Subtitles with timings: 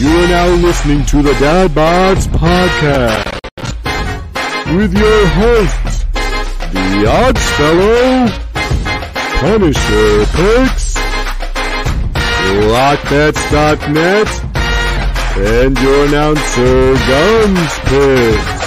[0.00, 3.38] You are now listening to the Dad Bods Podcast
[4.74, 6.04] with your hosts,
[6.72, 8.28] the Odds Fellow,
[9.40, 10.94] Punisher Picks,
[12.72, 14.28] LockBets.net,
[15.36, 18.60] and your announcer, Guns Picks.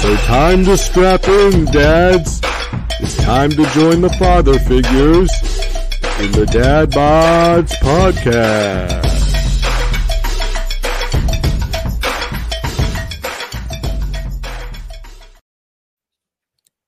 [0.00, 2.40] So time to strap in, dads.
[3.00, 5.30] It's time to join the father figures
[6.18, 9.07] in the Dad Bods Podcast.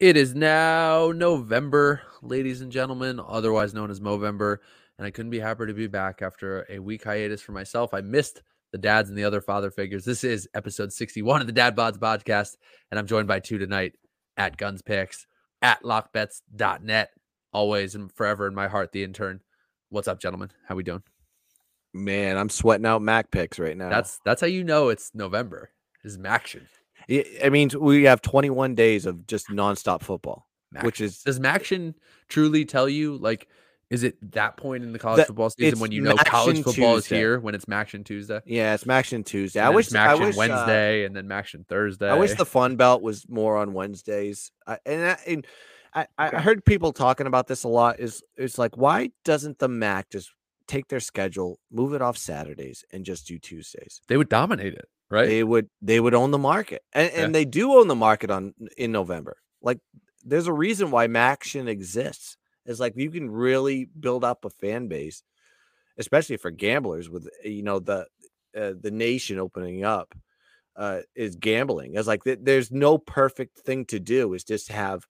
[0.00, 4.56] It is now November, ladies and gentlemen, otherwise known as Movember,
[4.96, 7.92] and I couldn't be happier to be back after a week hiatus for myself.
[7.92, 8.40] I missed
[8.72, 10.06] the dads and the other father figures.
[10.06, 12.56] This is episode 61 of the Dad Bods podcast,
[12.90, 13.92] and I'm joined by two tonight
[14.38, 15.26] at Guns Picks,
[15.60, 17.10] at lockbets.net,
[17.52, 19.40] always and forever in my heart, the intern.
[19.90, 20.48] What's up, gentlemen?
[20.66, 21.02] How we doing?
[21.92, 23.90] Man, I'm sweating out Mac picks right now.
[23.90, 25.72] That's that's how you know it's November.
[26.02, 26.62] Is Maction.
[27.10, 30.46] It, it means we have 21 days of just nonstop football,
[30.82, 31.94] which is does Maction
[32.28, 33.48] truly tell you like
[33.90, 37.06] is it that point in the college football season when you know college football is
[37.06, 38.40] here when it's Maction Tuesday?
[38.46, 39.60] yeah, it's Maction Tuesday.
[39.60, 42.08] I wish it's I Maction wish, uh, Wednesday and then Maction Thursday.
[42.08, 44.52] I wish the Fun Belt was more on Wednesdays.
[44.64, 45.46] I, and I, and
[45.92, 47.98] I, I heard people talking about this a lot.
[47.98, 50.30] Is it's like why doesn't the MAC just
[50.68, 54.00] take their schedule, move it off Saturdays, and just do Tuesdays?
[54.06, 55.26] they would dominate it, right?
[55.28, 57.24] They would they would own the market, and, Yeah.
[57.24, 59.36] and they do own the market on in November.
[59.62, 59.78] Like
[60.24, 62.36] there's a reason why Maction exists.
[62.66, 65.22] It's like you can really build up a fan base,
[65.98, 67.08] especially for gamblers.
[67.10, 68.06] With you know the
[68.56, 70.14] uh, the nation opening up
[70.76, 71.94] uh, is gambling.
[71.94, 74.32] It's like th- there's no perfect thing to do.
[74.34, 75.06] Is just have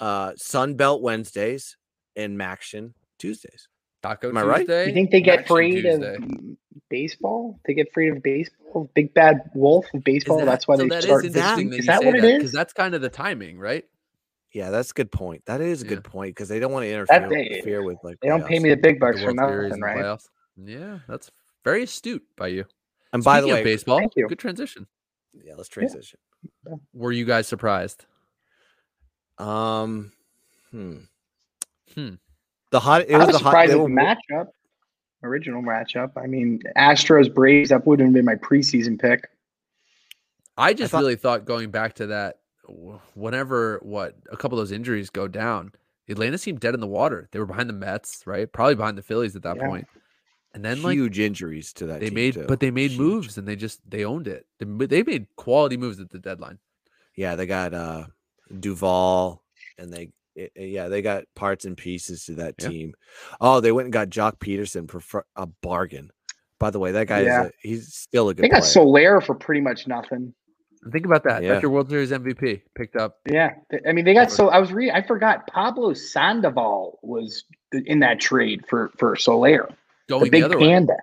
[0.00, 1.76] uh, Sun Belt Wednesdays
[2.16, 3.68] and Maction Tuesdays.
[4.04, 4.58] Taco am I right?
[4.58, 4.88] Tuesday.
[4.88, 6.14] You think they get Maction afraid Tuesday.
[6.16, 6.56] of
[6.90, 7.58] baseball?
[7.64, 8.90] They get afraid of baseball?
[8.94, 10.38] Big bad wolf of baseball.
[10.38, 11.24] that- that's why so they that is start.
[11.24, 12.32] Is that you that say what it is?
[12.36, 13.84] Because that's kind of the timing, right?
[14.52, 15.42] Yeah, that's a good point.
[15.46, 15.88] That is a Yeah.
[15.94, 18.58] good point because they don't want to interfere, they- interfere with like They don't pay
[18.58, 19.96] me the big bucks the for World Series nothing, right?
[19.96, 20.28] playoffs.
[20.56, 21.30] Yeah, that's
[21.64, 22.66] very astute by you.
[23.14, 24.28] And by the way, of baseball, Thank you.
[24.28, 24.86] good transition.
[25.32, 26.18] yeah, let's transition.
[26.92, 28.04] Were you guys surprised?
[29.38, 30.12] Um,
[30.70, 30.98] hmm.
[31.94, 32.14] Hmm.
[32.74, 33.02] The hot.
[33.02, 33.50] It I was was the hot.
[33.50, 33.88] surprised they at the were-
[34.42, 34.48] matchup,
[35.22, 36.10] original matchup.
[36.16, 37.68] I mean, Astros Braves.
[37.70, 39.28] That wouldn't have been my preseason pick.
[40.56, 42.40] I just thought- really thought going back to that,
[43.14, 45.70] whenever what a couple of those injuries go down,
[46.08, 47.28] Atlanta seemed dead in the water.
[47.30, 48.50] They were behind the Mets, right?
[48.52, 49.68] Probably behind the Phillies at that Yeah.
[49.68, 49.86] point.
[50.52, 52.00] And then like huge injuries to that.
[52.00, 52.44] they team, made, too.
[52.48, 53.00] but they made Huge.
[53.00, 54.46] moves and they just they owned it.
[54.58, 56.58] They, they made quality moves at the deadline.
[57.16, 58.06] Yeah, they got uh
[58.60, 59.42] Duvall,
[59.78, 62.68] and they eh, eh, yeah they got parts and pieces to that Yeah.
[62.68, 62.94] team.
[63.40, 66.10] Oh, they went and got Joc Pederson for fr- a bargain.
[66.60, 67.42] By the way, that guy Yeah.
[67.44, 68.70] is a, he's still a good They got player.
[68.72, 70.32] Soler for pretty much nothing.
[70.92, 71.42] Think about that.
[71.42, 71.50] Yeah.
[71.50, 73.16] That's your World Series MVP picked up.
[73.26, 73.54] Yeah,
[73.88, 74.48] I mean, they got so.
[74.50, 74.94] I was reading.
[74.94, 79.66] I forgot Pablo Sandoval was in that trade for for Soler.
[79.68, 79.74] the
[80.12, 80.66] Going the, big other way.
[80.66, 80.96] panda.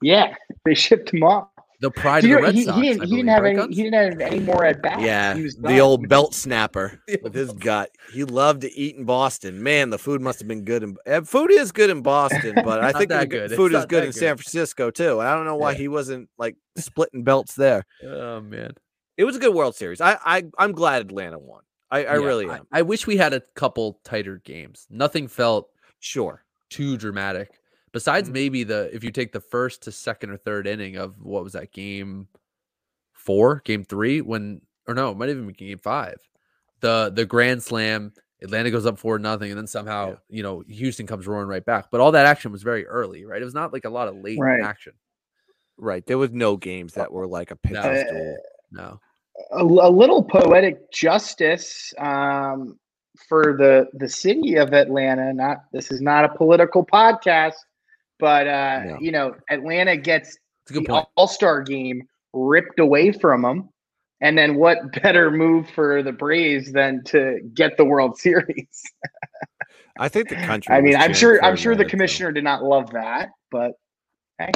[0.00, 1.48] Yeah, they shipped him off.
[1.80, 2.76] The pride He, of the Red he- Sox.
[2.76, 3.56] he didn't, he didn't have any.
[3.56, 3.76] Guns?
[3.76, 5.00] He didn't have any more at bat.
[5.00, 7.90] Yeah, he was the old belt snapper with his gut.
[8.12, 9.62] He loved to eat in Boston.
[9.62, 10.82] Man, the food must have been good.
[10.82, 13.44] In, eh, food is good in Boston, but I think the that g- good.
[13.50, 14.14] It's food is good in good.
[14.18, 15.20] San Francisco too.
[15.20, 15.78] I don't know why Yeah.
[15.78, 17.86] he wasn't like splitting belts there.
[18.04, 18.72] Oh man.
[19.16, 20.00] It was a good World Series.
[20.00, 21.62] I, I I'm glad Atlanta won.
[21.90, 22.66] I, I Yeah, really am.
[22.72, 24.86] I, wish we had a couple tighter games.
[24.90, 25.68] Nothing felt
[25.98, 26.44] Sure.
[26.70, 27.50] too dramatic.
[27.92, 28.32] Besides Mhm.
[28.32, 31.54] maybe the if you take the first to second or third inning of what was
[31.54, 32.28] that game
[33.12, 36.16] four, game three, when or no, it might even be game five.
[36.80, 38.12] The the grand slam,
[38.42, 40.16] Atlanta goes up four nothing, and then somehow, Yeah.
[40.28, 41.90] you know, Houston comes roaring right back.
[41.90, 43.40] But all that action was very early, right?
[43.42, 44.62] It was not like a lot of late Right.
[44.62, 44.94] action.
[45.76, 46.04] Right.
[46.06, 48.36] There was no games that were like a pitcher's Uh, duel.
[48.72, 49.00] No.
[49.52, 52.78] a, a little poetic justice um,
[53.28, 55.32] for the the city of Atlanta.
[55.32, 57.54] Not this is not a political podcast,
[58.20, 58.98] but uh, No.
[59.00, 60.38] you know, Atlanta gets
[60.68, 61.06] the.
[61.16, 62.02] All Star game
[62.32, 63.68] ripped away from them.
[64.20, 68.82] And then what better move for the Braves than to get the World Series?
[69.98, 70.74] I think the country.
[70.74, 73.72] I mean, I'm sure I'm sure the commissioner did not love that, but
[74.38, 74.52] hey,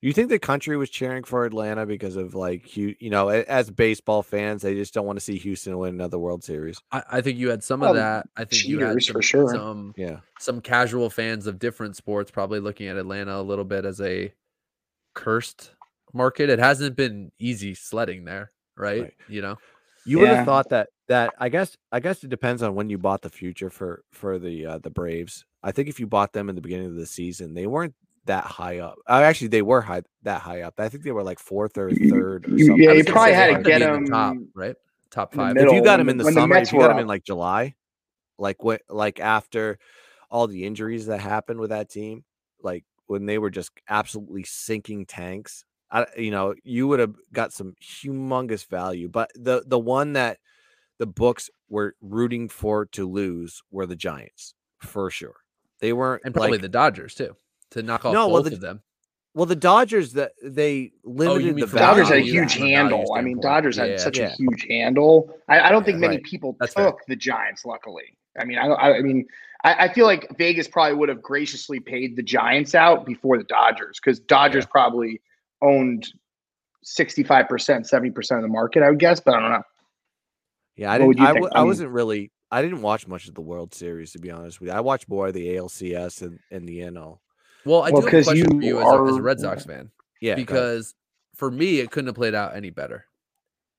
[0.00, 3.68] You think the country was cheering for Atlanta because of like you, you know, as
[3.68, 6.80] baseball fans, they just don't want to see Houston win another World Series.
[6.92, 8.28] I, I think you had some Well, of that.
[8.36, 9.50] I think you had some, for sure.
[9.50, 10.20] some Yeah.
[10.38, 14.32] some casual fans of different sports probably looking at Atlanta a little bit as a
[15.14, 15.72] cursed
[16.14, 16.48] market.
[16.48, 19.02] It hasn't been easy sledding there, right?
[19.02, 19.14] Right.
[19.28, 19.56] You know,
[20.06, 22.98] You would have thought that that I guess I guess it depends on when you
[22.98, 25.44] bought the future for for the uh, the Braves.
[25.62, 27.94] I think if you bought them in the beginning of the season, they weren't
[28.28, 28.98] that high up.
[29.08, 30.78] Uh, actually, they were high that high up.
[30.78, 32.46] I think they were like fourth or third.
[32.46, 32.76] Or something.
[32.76, 34.76] yeah, you probably had to get them top, right?
[35.10, 35.54] Top five.
[35.54, 35.70] middle.
[35.70, 37.24] if you got them in the when the summer, if you got them in like
[37.24, 37.74] July,
[38.38, 39.78] like what, like after
[40.30, 42.24] all the injuries that happened with that team,
[42.62, 47.52] like when they were just absolutely sinking tanks, I, you know, you would have got
[47.52, 49.08] some humongous value.
[49.08, 50.38] But the the one that
[50.98, 55.36] the books were rooting for to lose were the Giants for sure.
[55.80, 57.34] They weren't and probably like, the Dodgers too
[57.72, 58.82] to knock off No, well, both the- of them.
[59.34, 61.78] well the Dodgers that they oh, limited Oh, the.
[61.78, 63.14] Dodgers had a huge from a value handle.
[63.14, 63.40] I mean.
[63.40, 63.96] Dodgers had Yeah.
[63.98, 64.26] such Yeah.
[64.26, 65.34] a huge handle.
[65.48, 66.24] I, I don't think many right.
[66.24, 66.86] people That's fair.
[66.86, 67.64] took the Giants.
[67.64, 69.26] Luckily, I mean, I, I, I mean,
[69.64, 73.44] I, I feel like Vegas probably would have graciously paid the Giants out before the
[73.44, 75.20] Dodgers because Dodgers probably
[75.62, 76.06] owned
[76.84, 78.82] sixty-five percent, seventy percent of the market.
[78.82, 79.62] I would guess, but I don't know.
[80.76, 81.18] Yeah, I what didn't.
[81.18, 81.44] you I, think?
[81.44, 82.30] w- I I mean- wasn't really.
[82.50, 84.74] I didn't watch much of the World Series to be honest with you.
[84.74, 87.18] I watched more of the ALCS and, and the NL.
[87.64, 89.22] Well, I Well, do have a 'cause question you for you as a, as a
[89.22, 89.90] Red Sox fan
[90.20, 90.94] Yeah, because
[91.34, 93.06] for me it couldn't have played out any better.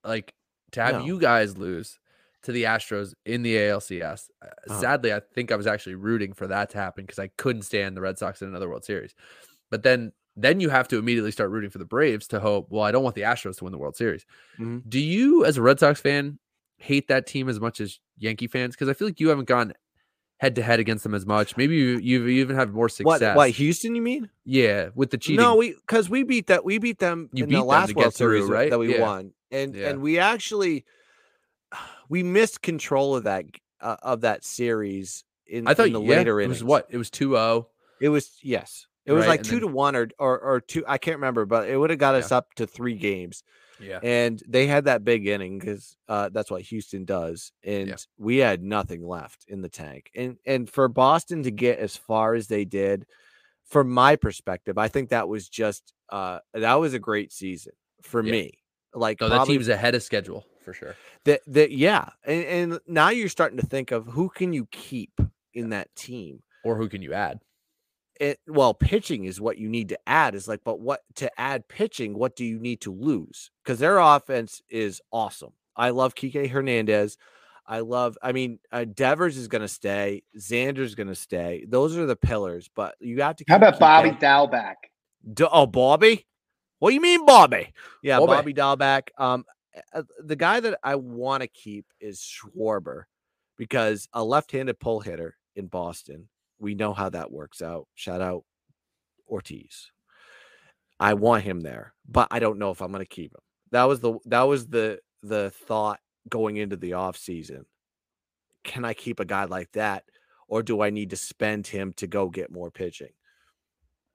[0.04, 0.34] Like
[0.72, 1.06] to have No.
[1.06, 2.00] you guys lose
[2.44, 4.30] to the Astros in the ALCS.
[4.42, 4.80] uh, Uh-huh.
[4.80, 7.98] Sadly, I think I was actually rooting for that to happen because I couldn't stand
[7.98, 9.14] the Red Sox in another World Series.
[9.70, 12.84] But then then you have to immediately start rooting for the Braves to hope, well,
[12.84, 14.26] I don't want the Astros to win the World Series.
[14.58, 14.88] Mhm.
[14.88, 16.40] Do you as a Red Sox fan
[16.78, 19.74] hate that team as much as Yankee fans because I feel like you haven't gone
[20.40, 21.56] head to head against them as much.
[21.56, 23.36] Maybe you you even have more success.
[23.36, 23.94] What Houston?
[23.96, 24.30] You mean?
[24.46, 25.42] Yeah, with the cheating.
[25.44, 26.66] No, we because we beat that.
[26.66, 28.70] We beat them You in beat the last World through, Series right?
[28.72, 29.02] that we Yeah.
[29.02, 29.90] won, and Yeah.
[29.90, 30.86] and we actually
[32.10, 33.46] we missed control of that
[33.82, 36.58] uh, of that series in, I thought in the yeah, later it innings.
[36.62, 37.66] was what it was 2-0.
[38.02, 38.88] It was yes.
[39.06, 40.84] It was Right, like two then- to one or, or or two.
[40.88, 43.44] I can't remember, but it would have got us up to three games.
[43.80, 48.38] Yeah, and they had that big inning because uh, that's what Houston does, and we
[48.38, 50.12] had nothing left in the tank.
[50.16, 53.06] And and for Boston to get as far as they did,
[53.66, 58.24] from my perspective, I think that was just uh, that was a great season for
[58.24, 58.32] Yeah.
[58.32, 58.60] me.
[58.94, 60.96] Like no, that probably team's ahead of schedule for sure.
[61.26, 65.22] that that yeah, and, and now you're starting to think of who can you keep
[65.54, 66.42] in that team.
[66.64, 67.40] Or who can you add?
[68.20, 70.36] It, well, pitching is what you need to add.
[70.36, 72.18] Is like, but what to add pitching?
[72.18, 73.50] What do you need to lose?
[73.64, 75.54] Because their offense is awesome.
[75.76, 77.18] I love Kike Hernandez.
[77.66, 78.18] I love.
[78.22, 80.24] I mean, uh, Devers is going to stay.
[80.38, 81.66] Xander's going to stay.
[81.68, 82.70] Those are the pillars.
[82.76, 83.46] But you have to.
[83.48, 84.76] How about Bobby Dalbec?
[85.34, 86.26] D- oh, Bobby.
[86.80, 87.74] What do you mean, Bobby?
[88.02, 88.54] Yeah, Bobby.
[88.54, 89.02] Bobby.
[89.18, 89.46] Um,
[89.94, 93.04] uh, the guy that I want to keep is Schwarber
[93.58, 96.28] because a left-handed pull hitter in Boston.
[96.60, 97.88] We know how that works out.
[97.96, 98.44] Shout out
[99.28, 99.92] Ortiz.
[101.00, 103.42] I want him there, but I don't know if I'm going to keep him.
[103.72, 107.66] That was the that was the the thought going into the off season.
[108.64, 110.04] Can I keep a guy like that,
[110.48, 113.12] or do I need to spend him to go get more pitching?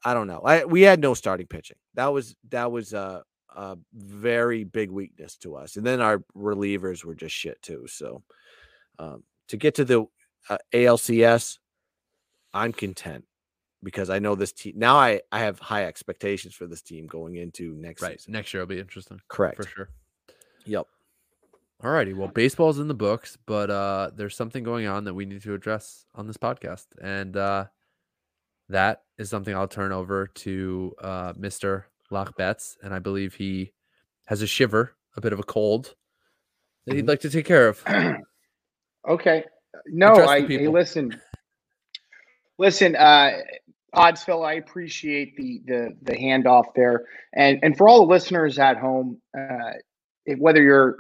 [0.05, 0.41] I don't know.
[0.41, 1.79] I we had no starting pitching.
[1.95, 3.23] That was that was a,
[3.57, 7.87] a very big weakness to us, and then our relievers were just shit too.
[7.89, 8.23] So
[8.99, 10.05] um, to get to the
[10.51, 11.59] uh, ALCS,
[12.55, 13.25] I'm content
[13.83, 14.97] because I know this team now.
[14.97, 18.19] I I have high expectations for this team going into next Right.
[18.21, 18.33] season.
[18.33, 19.57] Next year will be interesting Correct.
[19.57, 19.89] for sure.
[20.65, 20.87] Yep.
[21.83, 22.15] All righty.
[22.15, 25.53] Well, baseball's in the books, but uh there's something going on that we need to
[25.55, 26.87] address on this podcast.
[27.03, 27.67] And uh
[28.71, 31.85] that is something I'll turn over to uh Mr.
[32.11, 32.77] LockBets.
[32.83, 33.73] And I believe he
[34.27, 35.95] has a shiver, a bit of a cold
[36.87, 37.09] that he'd Mhm.
[37.09, 37.85] like to take care of.
[39.07, 39.45] Okay.
[39.87, 41.21] No, I hey, listen.
[42.59, 43.33] Listen, uh
[43.93, 47.05] Odds Fellow, I appreciate the the the handoff there.
[47.35, 49.73] And and for all the listeners at home, uh
[50.39, 50.97] whether you're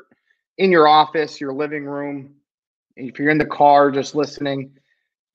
[0.59, 2.35] in your office, your living room,
[2.97, 4.71] if you're in the car just listening,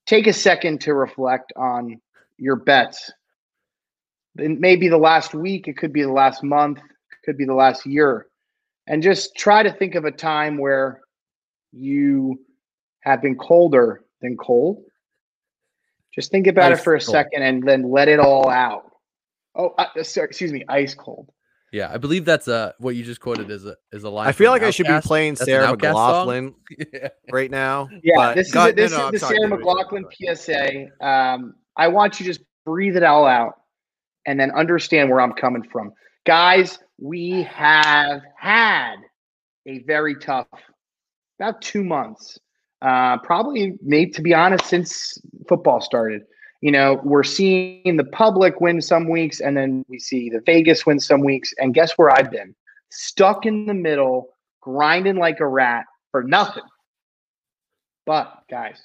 [0.06, 2.00] take a second to reflect on
[2.38, 3.12] your bets.
[4.38, 6.80] It may be the last week, it could be the last month,
[7.26, 8.28] could be the last year.
[8.88, 11.02] And just try to think of a time where
[11.72, 12.40] you
[13.02, 14.84] have been colder than cold.
[16.14, 17.12] Just think about Ice it for a cold.
[17.12, 18.92] second and then let it all out.
[19.56, 21.30] Oh, uh, sorry, excuse me, ice cold.
[21.72, 24.28] Yeah, I believe that's uh what you just quoted is a is a line.
[24.28, 25.94] I feel like I should be playing That's Sarah Outkast?
[25.94, 26.54] McLachlan
[26.94, 27.10] yeah.
[27.32, 27.90] right now.
[28.04, 30.04] Yeah, but this is go- a, this no, is I'm the Sarah go McLachlan.
[30.36, 31.06] PSA.
[31.06, 33.54] Um, I want you to just breathe it all out
[34.26, 35.92] and then understand where I'm coming from.
[36.26, 38.96] Guys, we have had
[39.68, 40.48] a very tough
[41.40, 42.38] about two months.
[42.82, 45.18] Uh, probably maybe to be honest, since
[45.48, 46.24] football started.
[46.62, 50.86] You know, we're seeing the public win some weeks, and then we see the Vegas
[50.86, 51.54] win some weeks.
[51.58, 52.54] And guess where I've been?
[52.90, 54.30] Stuck in the middle,
[54.62, 56.64] grinding like a rat for nothing.
[58.06, 58.82] But guys,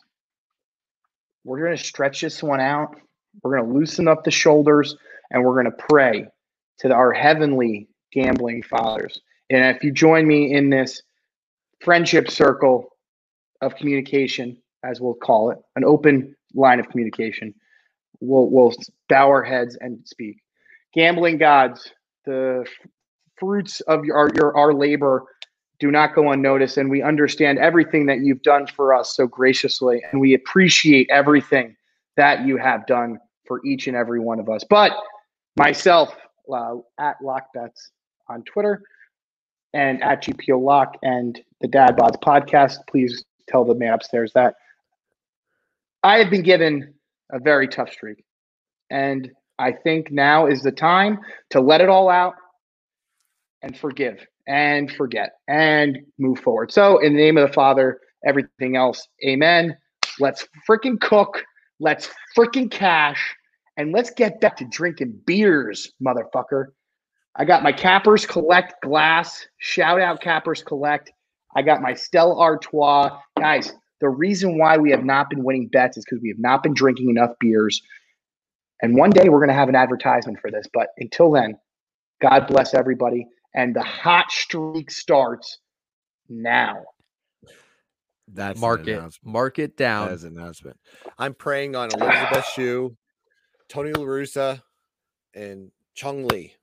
[1.45, 2.97] we're going to stretch this one out
[3.43, 4.97] We're going to loosen up the shoulders
[5.31, 6.27] and we're going to pray
[6.81, 9.21] to our heavenly gambling fathers.
[9.51, 11.03] And if you join me in this
[11.81, 12.91] friendship circle
[13.64, 17.54] of communication, as we'll call it, an open line of communication,
[18.21, 18.73] we'll, we'll
[19.09, 20.42] bow our heads and speak.
[20.92, 21.90] Gambling gods,
[22.25, 22.64] the
[23.37, 25.25] fruits of your, your our labor
[25.80, 30.02] do not go unnoticed, and we understand everything that you've done for us so graciously,
[30.11, 31.76] and we appreciate everything
[32.16, 34.62] that you have done for each and every one of us.
[34.68, 34.92] But
[35.56, 36.14] myself,
[36.52, 37.90] uh, at Lockbets
[38.28, 38.83] on Twitter,
[39.75, 44.55] and at GPO Lock and the Dad Bods podcast, please tell the man upstairs that
[46.03, 46.95] I have been given
[47.33, 48.25] a very tough streak.
[48.91, 51.19] And I think now is the time
[51.51, 52.35] to let it all out
[53.63, 56.71] and forgive and forget and move forward.
[56.71, 59.77] So, in the name of the Father, everything else, amen.
[60.21, 61.43] Let's freaking cook.
[61.81, 63.35] Let's freaking cash.
[63.77, 66.67] And let's get back to drinking beers, motherfucker.
[67.37, 69.47] I got my Cappers Collect glass.
[69.59, 71.11] Shout out Cappers Collect.
[71.54, 73.18] I got my Stella Artois.
[73.38, 76.62] Guys, the reason why we have not been winning bets is because we have not
[76.62, 77.82] been drinking enough beers.
[78.82, 80.66] And one day we're going to have an advertisement for this.
[80.73, 81.56] But until then,
[82.20, 83.26] God bless everybody.
[83.54, 85.58] And the hot streak starts
[86.28, 86.82] now.
[88.26, 89.02] That's Mark it.
[89.23, 90.08] Mark it down.
[90.08, 90.78] That is an announcement.
[91.18, 92.96] I'm praying on Elizabeth Shue,
[93.68, 94.62] Tony LaRussa,
[95.34, 96.54] and Chung Lee.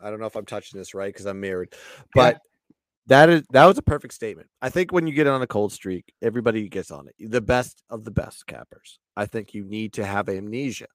[0.00, 1.74] I don't know if I'm touching this right because I'm married,
[2.14, 2.49] but yeah.
[3.06, 4.48] That is that was a perfect statement.
[4.60, 7.30] I think when you get on a cold streak, everybody gets on it.
[7.30, 8.98] The best of the best cappers.
[9.16, 10.86] I think you need to have amnesia.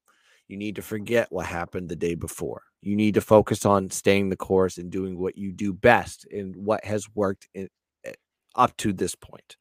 [0.48, 2.62] You need to forget what happened the day before.
[2.80, 6.54] You need to focus on staying the course and doing what you do best and
[6.54, 7.68] what has worked in,
[8.04, 8.12] eh,
[8.54, 9.56] up to this point.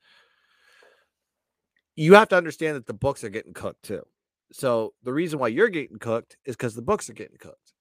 [1.96, 4.04] You have to understand that the books are getting cooked too.
[4.52, 7.74] So the reason why you're getting cooked is because the books are getting cooked.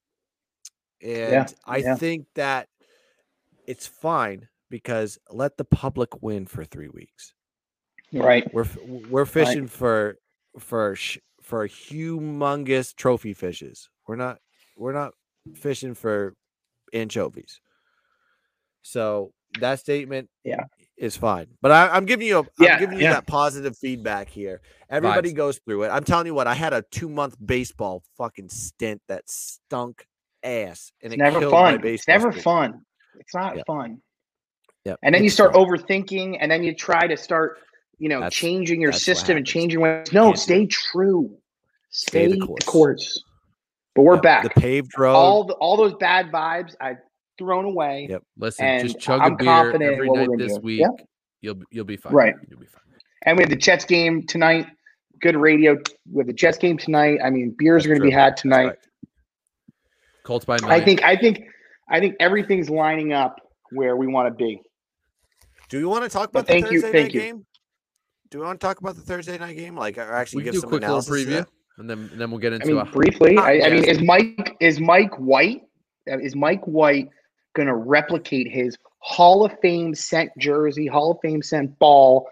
[1.02, 1.96] And yeah, I yeah.
[1.96, 2.68] think that
[3.66, 7.32] it's fine because let the public win for three weeks.
[8.12, 8.52] Right.
[8.52, 8.66] We're
[9.08, 9.70] we're fishing right.
[9.70, 10.16] for
[10.58, 10.96] for
[11.42, 13.88] for humongous trophy fishes.
[14.08, 14.38] We're not
[14.76, 15.12] we're not
[15.54, 16.34] fishing for
[16.92, 17.60] anchovies.
[18.82, 20.64] So that statement yeah
[20.96, 21.46] is fine.
[21.62, 23.12] But I, am giving you a, yeah, I'm giving you yeah.
[23.12, 24.60] that positive feedback here.
[24.90, 25.90] Everybody goes through it.
[25.90, 30.04] I'm telling you what, I had a two month baseball fucking stint that stunk
[30.42, 30.90] ass.
[31.00, 31.80] And it's it never fun.
[31.86, 32.80] It's never fun.
[33.20, 33.66] It's not yep.
[33.68, 34.00] fun.
[34.84, 34.96] Yeah.
[35.02, 35.66] And then it's you start fun.
[35.66, 37.58] overthinking and then you try to start,
[37.98, 40.12] you know, that's, changing your system and changing ways.
[40.12, 41.36] No, Can't stay true.
[41.90, 42.64] Stay, stay the course.
[42.64, 43.24] course.
[43.94, 44.22] But we're yep.
[44.22, 44.42] back.
[44.42, 45.14] The paved road.
[45.14, 46.98] All the, all those bad vibes I've
[47.38, 48.08] thrown away.
[48.10, 48.22] Yep.
[48.36, 50.80] Listen, just chug I'm a beer every night this week.
[50.80, 51.08] Yep.
[51.40, 52.12] You'll you'll be fine.
[52.12, 52.34] Right.
[52.48, 52.82] You'll be fine.
[53.22, 54.66] And we have the Jets game tonight.
[55.20, 55.78] Good radio.
[56.10, 57.20] We have the Jets game tonight.
[57.24, 58.66] I mean, beers That's are going to be had tonight.
[58.66, 58.78] Right.
[60.24, 60.70] Colts by nine.
[60.70, 61.02] I think.
[61.02, 61.44] I think.
[61.88, 64.62] I think everything's lining up where we want to be.
[65.74, 67.20] Do you want to talk about but the thank Thursday you, thank night you.
[67.20, 67.46] game?
[68.30, 69.76] Do we want to talk about the Thursday night game?
[69.76, 71.44] Like, or actually we give some quick analysis preview,
[71.78, 72.66] and then and then we'll get into.
[72.66, 73.36] I mean, a, briefly.
[73.36, 75.62] I, I mean, is Mike is Mike White
[76.08, 77.08] uh, is Mike White
[77.56, 82.28] going to replicate his Hall of Fame sent jersey, Hall of Fame sent ball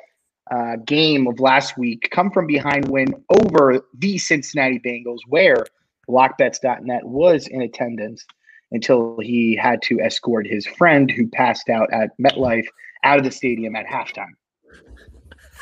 [0.52, 2.10] uh, game of last week?
[2.12, 5.66] Come from behind win over the Cincinnati Bengals, where
[6.08, 8.24] lockbets.net was in attendance
[8.70, 12.68] until he had to escort his friend who passed out at MetLife
[13.04, 14.32] out of the stadium at halftime.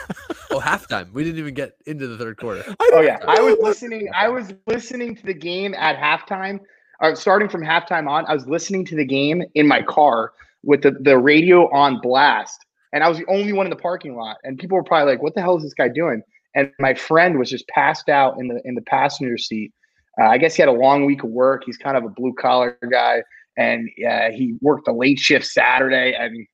[0.50, 1.12] oh, halftime.
[1.12, 2.64] We didn't even get into the third quarter.
[2.80, 4.08] Oh yeah, I was listening.
[4.14, 6.60] I was listening to the game at halftime.
[7.00, 10.32] Uh, starting from halftime on, I was listening to the game in my car
[10.62, 12.58] with the, the radio on blast,
[12.92, 14.36] and I was the only one in the parking lot.
[14.44, 16.22] And people were probably like, "What the hell is this guy doing?"
[16.54, 19.72] And my friend was just passed out in the in the passenger seat.
[20.20, 21.62] Uh, I guess he had a long week of work.
[21.64, 23.22] He's kind of a blue collar guy,
[23.56, 26.16] and uh, he worked a late shift Saturday.
[26.16, 26.46] I mean,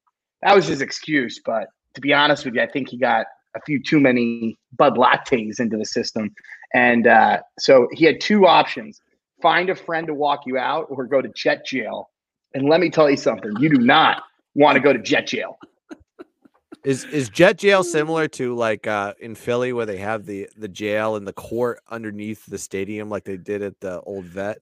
[0.47, 1.41] that was his excuse.
[1.45, 3.27] But to be honest with you, I think he got
[3.57, 6.35] a few too many Bud lattes into the system,
[6.73, 9.01] and uh, so he had two options:
[9.43, 12.11] find a friend to walk you out, or go to jet jail.
[12.55, 14.23] And let me tell you something: you do not
[14.55, 15.59] want to go to jet jail.
[16.85, 20.69] Is is jet jail similar to like uh, in Philly where they have the the
[20.69, 24.59] jail and the court underneath the stadium like they did at the old vet?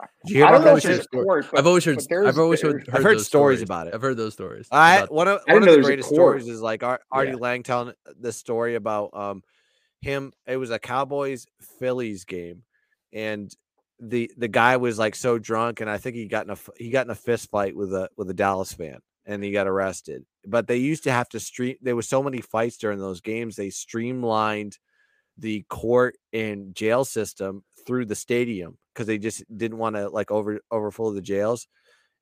[0.00, 1.98] I don't know if there's court, I've always heard.
[2.12, 2.88] I've always heard.
[2.92, 3.94] I've heard stories, about it.
[3.94, 4.68] I've heard those stories.
[4.70, 7.00] I one of one of the greatest stories is like Artie
[7.30, 7.34] yeah.
[7.34, 9.42] Lange telling the story about um
[10.00, 10.32] him.
[10.46, 11.46] It was a Cowboys
[11.78, 12.62] Phillies game,
[13.12, 13.52] and
[13.98, 16.90] the the guy was like so drunk, and I think he got in a he
[16.90, 20.24] got in a fist fight with a with a Dallas fan, and he got arrested.
[20.46, 21.76] But they used to have to stream.
[21.80, 23.56] There was so many fights during those games.
[23.56, 24.78] They streamlined
[25.36, 30.32] the court and jail system through the stadium because they just didn't want to like
[30.32, 31.68] over overfull the jails.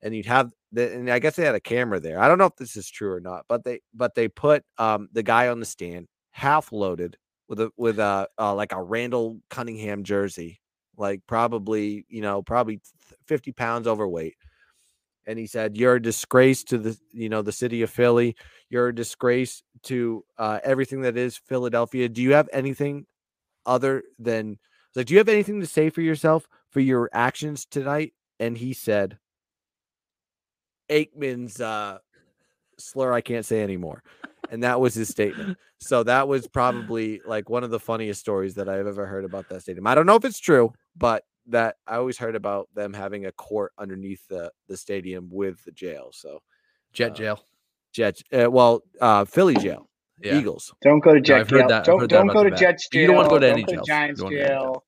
[0.02, 2.21] And you'd have the, and I guess they had a camera there.
[2.21, 5.09] I don't know if this is true or not, but they but they put um
[5.12, 7.16] the guy on the stand half loaded
[7.49, 10.61] with a with a uh, like a Randall Cunningham jersey,
[10.99, 12.80] like probably you know probably
[13.26, 14.35] fifty pounds overweight.
[15.26, 18.37] And he said, "You're a disgrace to the you know the city of Philly.
[18.68, 22.11] You're a disgrace to uh, everything that is Philadelphia.
[22.11, 23.06] Do you have anything
[23.64, 24.59] other than
[24.95, 25.06] like?
[25.06, 29.18] Do you have anything to say for yourself for your actions tonight?" And he said,
[30.90, 31.99] "Aikman's uh,
[32.78, 34.02] slur I can't say anymore."
[34.50, 35.56] and that was his statement.
[35.78, 39.50] So that was probably like one of the funniest stories that I've ever heard about
[39.50, 39.87] that stadium.
[39.87, 43.33] I don't know if it's true, but that I always heard about them having a
[43.33, 46.09] court underneath the the stadium with the jail.
[46.14, 46.40] So
[46.95, 47.45] Jet uh, jail.
[47.92, 48.23] jet.
[48.33, 49.90] uh, well, uh, Philly jail,
[50.23, 50.38] Yeah.
[50.38, 50.73] Eagles.
[50.80, 51.68] Don't go to Jet I've heard jail.
[51.68, 52.59] that- I've Don't heard don't about go to bat.
[52.59, 53.00] Jets jail.
[53.02, 53.87] You don't wanna go to any don't jails.
[53.87, 54.85] Giants You wanna jail.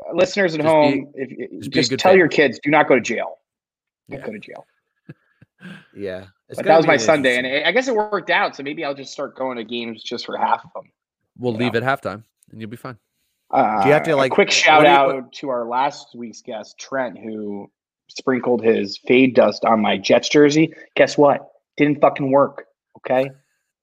[0.00, 0.10] Okay.
[0.18, 2.18] Listeners at Just home, if, if- just just, be a good tell fan.
[2.18, 3.38] your kids, do not go to jail.
[4.10, 4.26] Don't Yeah.
[4.26, 4.66] go to jail.
[5.96, 8.54] Yeah, it's But that was my Sunday, and interesting- I I guess it worked out.
[8.54, 10.92] So maybe I'll just start going to games just for half of them.
[11.38, 11.80] We'll leave know.
[11.80, 12.98] at halftime and you'll be fine.
[13.50, 16.08] Uh, Do you have to, a like, quick shout do you- out to our last
[16.14, 17.70] week's guest, Trent, who
[18.08, 20.74] sprinkled his fade dust on my Jets jersey.
[20.96, 21.50] Guess what?
[21.78, 22.66] Didn't fucking work.
[22.98, 23.30] Okay.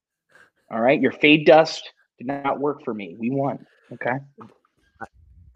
[0.71, 1.01] All right.
[1.01, 3.15] Your fade dust did not work for me.
[3.17, 3.65] We won.
[3.93, 4.17] Okay.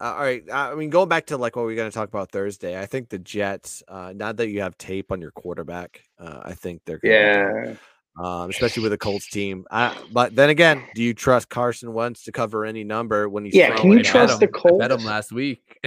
[0.00, 0.42] Uh, all right.
[0.52, 2.86] I mean, going back to like what we are going to talk about Thursday, I
[2.86, 6.82] think the Jets, uh, now that you have tape on your quarterback, uh, I think
[6.84, 7.78] they're gonna be
[8.18, 9.66] um, especially with a Colts team.
[9.70, 13.54] I, but then again, do you trust Carson Wentz to cover any number when he's
[13.54, 14.82] Yeah, can you trust the Colts?
[14.82, 15.78] I bet him last week.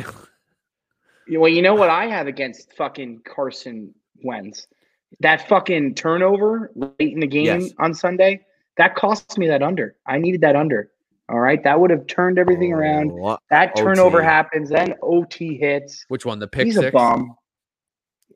[1.32, 4.68] Well, you know what I have against fucking Carson Wentz?
[5.20, 7.72] That fucking turnover late in the game Yes.
[7.78, 8.46] on Sunday,
[8.78, 9.96] that cost me that under.
[10.08, 10.92] I needed that under.
[11.30, 11.64] All right.
[11.64, 13.12] That would have turned everything around.
[13.12, 14.26] Oh, That turnover OT.
[14.26, 16.06] happens, then OT hits.
[16.08, 16.40] Which one?
[16.40, 16.88] The pick He's six?
[16.88, 17.36] a bum.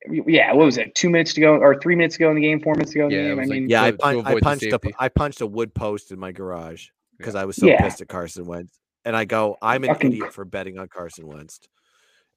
[0.09, 0.93] Yeah, what was it?
[0.95, 2.97] Two minutes to go, or three minutes to go in the game, four minutes to
[2.99, 3.37] go in Yeah, the game.
[3.37, 6.11] I was like- Yeah, I, to- to pun- I punched a punched a wood post
[6.11, 6.87] in my garage
[7.17, 7.81] because I was so Yeah.
[7.81, 11.25] pissed at Carson Wentz, and I go, I'm an Fucking idiot for betting on Carson
[11.27, 11.59] Wentz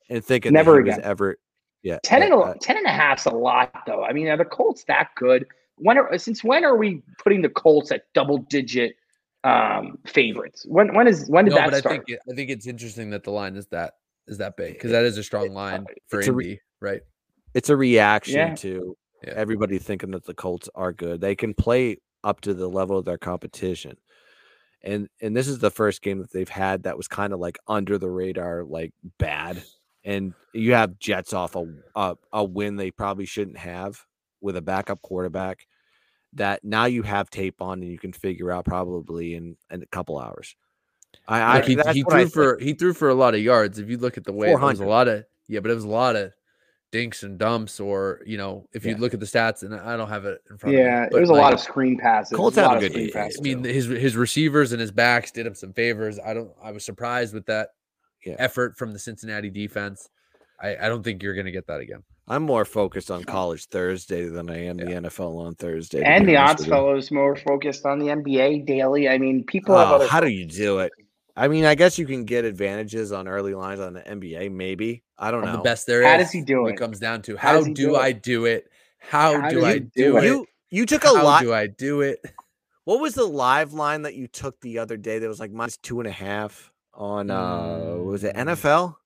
[0.09, 1.11] and thinking Never that he was again.
[1.11, 1.37] ever.
[1.83, 4.05] Yeah, 10 and, uh, a, 10 and a half's a lot, though.
[4.05, 5.47] I mean, are the Colts that good?
[5.77, 8.95] When are, since when are we putting the Colts at double digit
[9.47, 10.65] um, favorites?
[10.69, 13.25] When when is when did No, that but I think I think it's interesting that
[13.25, 13.95] the line is that
[14.27, 17.01] is that big because that is a strong line for it's a re- Indy, right?
[17.55, 18.55] it's a reaction Yeah.
[18.57, 19.33] to Yeah.
[19.37, 21.21] everybody thinking that the Colts are good.
[21.21, 23.97] They can play up to the level of their competition.
[24.83, 27.59] And and this is the first game that they've had that was kind of like
[27.67, 29.63] under the radar, like bad.
[30.05, 34.01] And you have Jets off a, a a win they probably shouldn't have
[34.41, 35.67] with a backup quarterback.
[36.37, 39.87] That now you have tape on and you can figure out probably in, in a
[39.87, 40.55] couple hours.
[41.29, 43.79] I, I he, he what I threw for he threw for a lot of yards.
[43.79, 45.85] If you look at the way it was a lot of yeah, but it was
[45.85, 46.33] a lot of
[46.93, 50.09] dinks and dumps, or you know, if you look at the stats, and I don't
[50.09, 50.85] have it in front of me.
[50.85, 52.37] yeah, it but, was a lot of screen passes.
[52.37, 53.37] Colts a have lot a good screen defense.
[53.39, 53.69] I mean, too.
[53.71, 56.19] his his receivers and his backs did him some favors.
[56.19, 56.51] I don't.
[56.63, 57.71] I was surprised with that
[58.25, 58.37] Yeah.
[58.39, 60.09] effort from the Cincinnati defense.
[60.61, 62.03] I, I don't think you're going to get that again.
[62.29, 66.03] I'm more focused on college Thursday than I am the NFL on Thursday.
[66.03, 66.73] And the honest odds with you.
[66.73, 69.09] fellows more focused on the NBA daily.
[69.09, 70.09] I mean, people have Oh, other.
[70.09, 70.93] how do you do it?
[71.37, 75.05] I mean, I guess you can get advantages on early lines on the NBA, maybe.
[75.19, 75.59] I don't I'm know.
[75.59, 76.09] the best there is.
[76.09, 76.79] How does he do when it?
[76.79, 77.97] comes down to How how, do, do?
[77.97, 78.69] I do it?
[78.99, 80.25] How, How do do I do, do it?
[80.25, 80.27] it?
[80.27, 81.17] You you took a lot.
[81.17, 81.43] How lot.
[81.43, 82.19] do I do it?
[82.85, 85.19] What was the live line that you took the other day?
[85.19, 88.47] That was like minus two and a half on uh was it Mm.
[88.49, 88.97] NFL?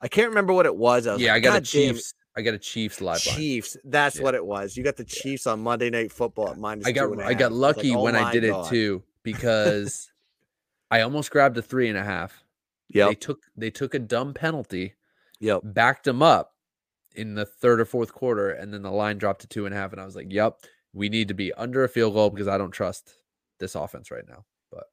[0.00, 1.06] I can't remember what it was.
[1.06, 2.14] I was Yeah, like, I got a "God damn, Chiefs.
[2.36, 3.36] I got a Chiefs live line.
[3.36, 3.76] Chiefs.
[3.84, 4.22] That's Yeah.
[4.22, 4.76] what it was.
[4.76, 6.86] You got the Chiefs on Monday Night Football at minus.
[6.86, 7.38] I got and got half.
[7.38, 10.10] was like, lucky "Oh when I did God." it too because
[10.90, 12.42] I almost grabbed a three and a half.
[12.88, 13.08] Yeah.
[13.08, 14.94] They took they took a dumb penalty,
[15.40, 15.60] Yep.
[15.64, 16.54] backed them up
[17.14, 19.78] in the third or fourth quarter, and then the line dropped to two and a
[19.78, 19.92] half.
[19.92, 20.60] And I was like, "Yep,
[20.94, 23.14] we need to be under a field goal because I don't trust
[23.58, 24.84] this offense right now." But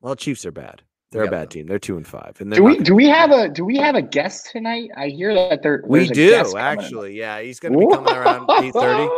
[0.00, 0.82] Well, Chiefs are bad.
[1.10, 1.66] They're a bad team.
[1.66, 2.36] They're two and five.
[2.40, 4.90] And they're do we do we have a do we have a guest tonight?
[4.96, 5.82] I hear that there.
[5.86, 7.18] we do actually.
[7.18, 9.08] Yeah, he's gonna be coming around eight thirty.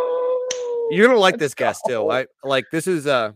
[0.93, 2.09] You're gonna like this guest too.
[2.11, 3.33] I like this is uh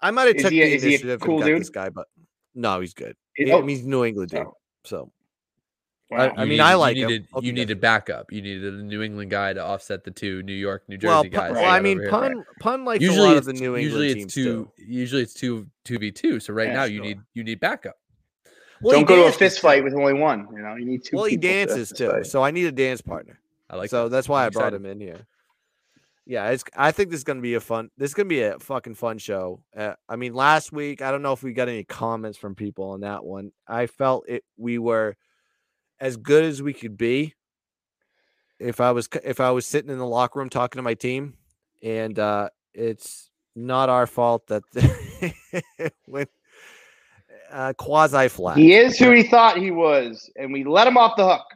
[0.00, 1.60] I might have took he the is he a initiative cool and got dude?
[1.60, 2.06] this guy, but
[2.54, 3.16] no, he's good.
[3.36, 4.38] Is- He- oh, I mean, he's New England dude.
[4.40, 4.54] so-
[4.84, 5.12] So
[6.10, 6.18] wow.
[6.18, 7.08] I you mean, needed- I like him.
[7.08, 8.32] needed Hope you needed backup.
[8.32, 11.22] You needed a New England guy to offset the two New York, New Jersey well,
[11.24, 11.32] guys.
[11.32, 12.10] pun, that well, you I mean, over here.
[12.10, 14.70] pun pun likes usually a lot of the New England usually teams it's two too.
[14.78, 16.40] usually it's two two v two.
[16.40, 17.96] So right Yeah, now you need you need backup.
[18.80, 20.46] Well, Don't go to a fist fight with only one.
[20.52, 21.16] You know, you need two.
[21.16, 22.26] Well, he people to dances too, fight.
[22.26, 23.40] so I need a dance partner.
[23.68, 24.10] I like so that.
[24.10, 24.76] that's why I'm I brought excited.
[24.76, 25.26] him in here.
[26.26, 26.62] yeah, it's.
[26.76, 27.90] I think this is gonna be a fun.
[27.98, 29.62] This is gonna be a fucking fun show.
[29.76, 32.84] Uh, I mean, last week I don't know if we got any comments from people
[32.90, 33.50] on that one.
[33.66, 34.44] I felt it.
[34.56, 35.16] We were
[36.00, 37.34] as good as we could be.
[38.58, 41.34] If I was if I was sitting in the locker room talking to my team,
[41.82, 44.62] and uh, it's not our fault that
[46.06, 46.30] went
[47.50, 48.56] uh, quasi flat.
[48.56, 51.46] He is who he thought he was, and we let him off the hook.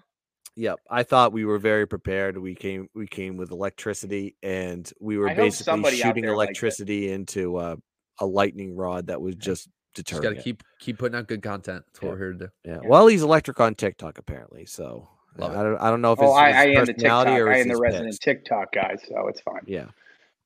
[0.55, 2.37] Yep, I thought we were very prepared.
[2.37, 7.77] We came we came with electricity, and we were basically shooting electricity into uh,
[8.19, 10.25] a lightning rod that was just determined.
[10.25, 11.85] Just got to keep keep putting out good content.
[11.87, 12.13] That's what yeah.
[12.13, 12.49] we're here to do.
[12.65, 12.79] Yeah.
[12.83, 12.89] yeah.
[12.89, 16.29] Well, he's electric on TikTok apparently, so Love I don't I don't know if it's
[16.29, 17.27] oh, I, I am the TikTok.
[17.27, 18.23] I am the resident pissed.
[18.23, 19.63] TikTok guy, so it's fine.
[19.67, 19.87] Yeah.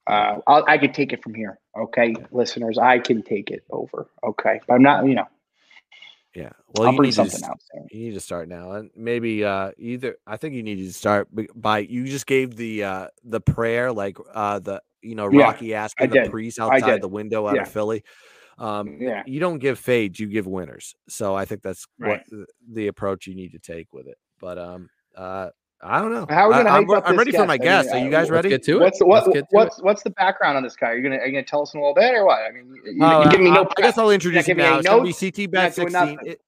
[0.06, 1.58] Uh, I'll, I can take it from here.
[1.76, 4.08] Okay, listeners, I can take it over.
[4.22, 5.04] Okay, but I'm not.
[5.04, 5.26] You know,
[6.32, 6.50] yeah.
[6.74, 7.60] Well, I'll you bring something to, out.
[7.72, 7.88] Soon.
[7.90, 10.16] You need to start now, and maybe uh, either.
[10.24, 11.78] I think you need to start by.
[11.80, 16.10] You just gave the uh, the prayer, like uh, the you know Rocky yeah, asking
[16.10, 17.62] the priest outside the window out yeah.
[17.62, 18.04] of Philly.
[18.58, 19.22] Um, yeah.
[19.26, 20.94] You don't give fades, you give winners.
[21.08, 22.10] So I think that's right.
[22.10, 24.16] what the, the, approach you need to take with it.
[24.40, 25.50] But um, uh,
[25.82, 26.26] I don't know.
[26.28, 27.42] How are we gonna I, am I'm ready guest?
[27.42, 27.90] for my guest.
[27.90, 28.48] Are you guys ready?
[28.48, 29.06] Let's get to what's, it.
[29.06, 30.88] What, what's what's the background on this guy?
[30.88, 32.40] Are you gonna are you gonna tell us in a little bit or what?
[32.40, 33.64] I mean, you, uh, you give me no.
[33.64, 34.78] I, I guess I'll introduce you now.
[34.78, 36.18] It's gonna be CT Bet 16.
[36.24, 36.40] It,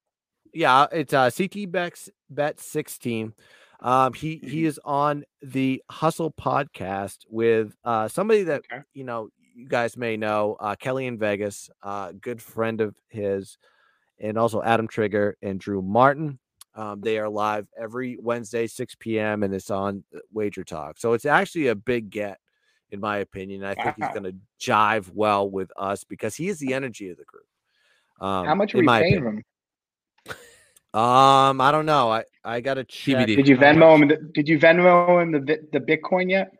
[0.54, 3.34] yeah, it's uh, CT Bet Bet 16.
[3.80, 4.48] Um, he mm-hmm.
[4.48, 8.82] he is on the Hustle podcast with uh somebody that okay.
[8.94, 13.58] you know you guys may know, uh, Kelly in Vegas, uh, good friend of his,
[14.20, 16.38] and also Adam Trigger and Drew Martin.
[16.76, 20.98] Um, they are live every Wednesday, 6 p.m., and it's on uh, Wager Talk.
[20.98, 22.38] So it's actually a big get,
[22.92, 23.64] in my opinion.
[23.64, 27.16] I think he's going to jive well with us because he is the energy of
[27.16, 27.46] the group.
[28.20, 29.44] Um, How much are we paying opinion.
[30.24, 30.34] him?
[30.94, 32.10] Um, I don't know.
[32.10, 33.26] I I got to check.
[33.26, 34.08] Did you Venmo him?
[34.08, 36.57] The, did you Venmo him the the Bitcoin yet?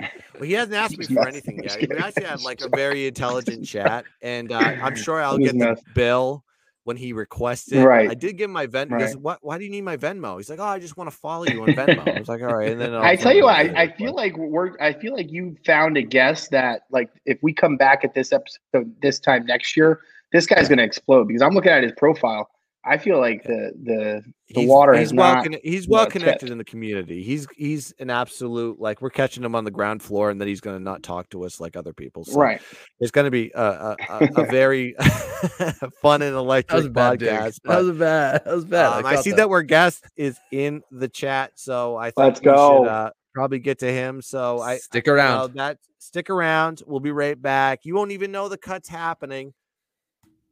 [0.00, 1.78] Well, he hasn't asked me for anything yet.
[1.80, 5.76] We actually had like a very intelligent chat, and uh, I'm sure I'll get the
[5.94, 6.44] bill
[6.84, 7.84] when he requested.
[7.84, 8.10] Right.
[8.10, 8.92] I did give him my Venmo.
[8.92, 9.16] Right.
[9.16, 9.40] What?
[9.42, 10.36] Why do you need my Venmo?
[10.36, 12.16] He's like, oh, I just want to follow you on Venmo.
[12.16, 12.70] I was like, all right.
[12.70, 14.78] And then I tell you what, I, I feel like we're.
[14.80, 18.32] I feel like you found a guest that, like, if we come back at this
[18.32, 20.00] episode this time next year,
[20.32, 22.48] this guy's going to explode because I'm looking at his profile
[22.88, 26.52] I feel like the the the he's, water he's well con- he's well connected tipped.
[26.52, 27.22] in the community.
[27.22, 30.62] He's he's an absolute like we're catching him on the ground floor, and then he's
[30.62, 32.24] going to not talk to us like other people.
[32.24, 32.62] So right.
[32.98, 34.94] It's going to be a, a, a, a very
[36.02, 37.60] fun and electric that podcast.
[37.62, 38.44] But, that was bad.
[38.44, 38.92] That was bad.
[38.92, 39.36] Um, I, I see that.
[39.36, 42.84] that our guest is in the chat, so I think let's go.
[42.84, 44.22] Should, uh, probably get to him.
[44.22, 45.50] So I stick around.
[45.50, 46.82] You know, that stick around.
[46.86, 47.84] We'll be right back.
[47.84, 49.52] You won't even know the cut's happening,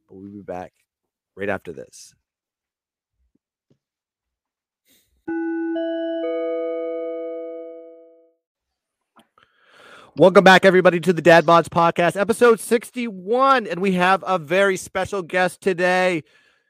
[0.07, 0.73] but we'll be back
[1.37, 2.15] right after this.
[10.19, 13.67] Welcome back, everybody, to the Dad Bods Podcast, episode 61.
[13.67, 16.23] And we have a very special guest today.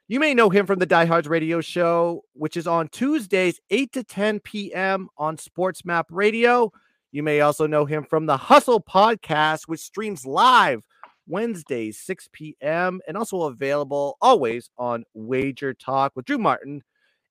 [0.08, 4.02] You may know him from the Diehards radio show, which is on Tuesdays, 8 to
[4.02, 5.08] 10 p.m.
[5.16, 6.72] on Sports Map Radio.
[7.12, 10.82] You may also know him from the Hustle Podcast, which streams live
[11.28, 16.82] Wednesdays, 6 p.m., and also available always on Wager Talk with Drew Martin,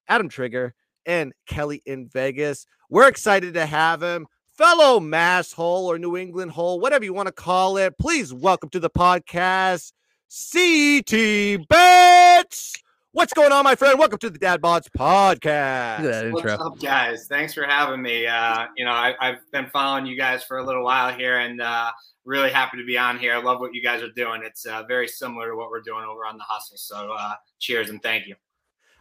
[0.07, 2.65] Adam Trigger, and Kelly in Vegas.
[2.89, 7.27] We're excited to have him fellow Mass Hole or New England Hole, whatever you want
[7.27, 9.91] to call it, please welcome to the podcast,
[10.29, 12.73] CT Bets.
[13.11, 13.97] What's going on, my friend?
[13.99, 16.31] Welcome to the Dad Bods podcast.
[16.31, 17.27] What's up, guys?
[17.27, 18.27] Thanks for having me.
[18.27, 21.61] Uh, you know, I, have been following you guys for a little while here, and
[21.61, 21.91] uh,
[22.23, 23.33] really happy to be on here.
[23.33, 24.41] I love what you guys are doing.
[24.43, 26.77] It's uh, very similar to what we're doing over on the Hustle.
[26.77, 28.35] So, uh, cheers and thank you.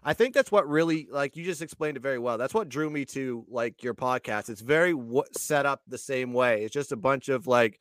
[0.05, 2.37] I think that's what really like you just explained it very well.
[2.37, 4.51] That's what drew me to like your podcast.
[4.51, 6.65] It's very w- set up the same way.
[6.65, 7.81] It's just a bunch of like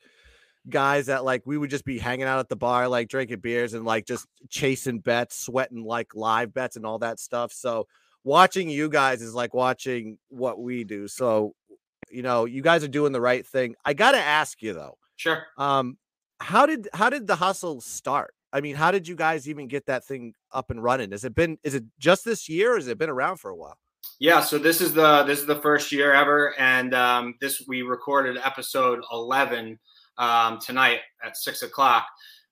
[0.68, 3.74] guys that like we would just be hanging out at the bar, like drinking beers
[3.74, 7.52] and like just chasing bets, sweating like live bets and all that stuff.
[7.52, 7.86] So
[8.24, 11.08] watching you guys is like watching what we do.
[11.08, 11.54] So
[12.10, 13.74] you know, you guys are doing the right thing.
[13.84, 14.96] I got to ask you though.
[15.16, 15.44] Sure.
[15.58, 15.98] Um
[16.40, 18.34] how did how did the hustle start?
[18.54, 21.10] I mean, how did you guys even get that thing up and running?
[21.10, 23.56] Has it been is it just this year or has it been around for a
[23.56, 23.76] while?
[24.20, 27.82] Yeah, so this is the this is the first year ever, and um, this we
[27.82, 29.78] recorded episode eleven
[30.18, 32.06] um, tonight at six o'clock,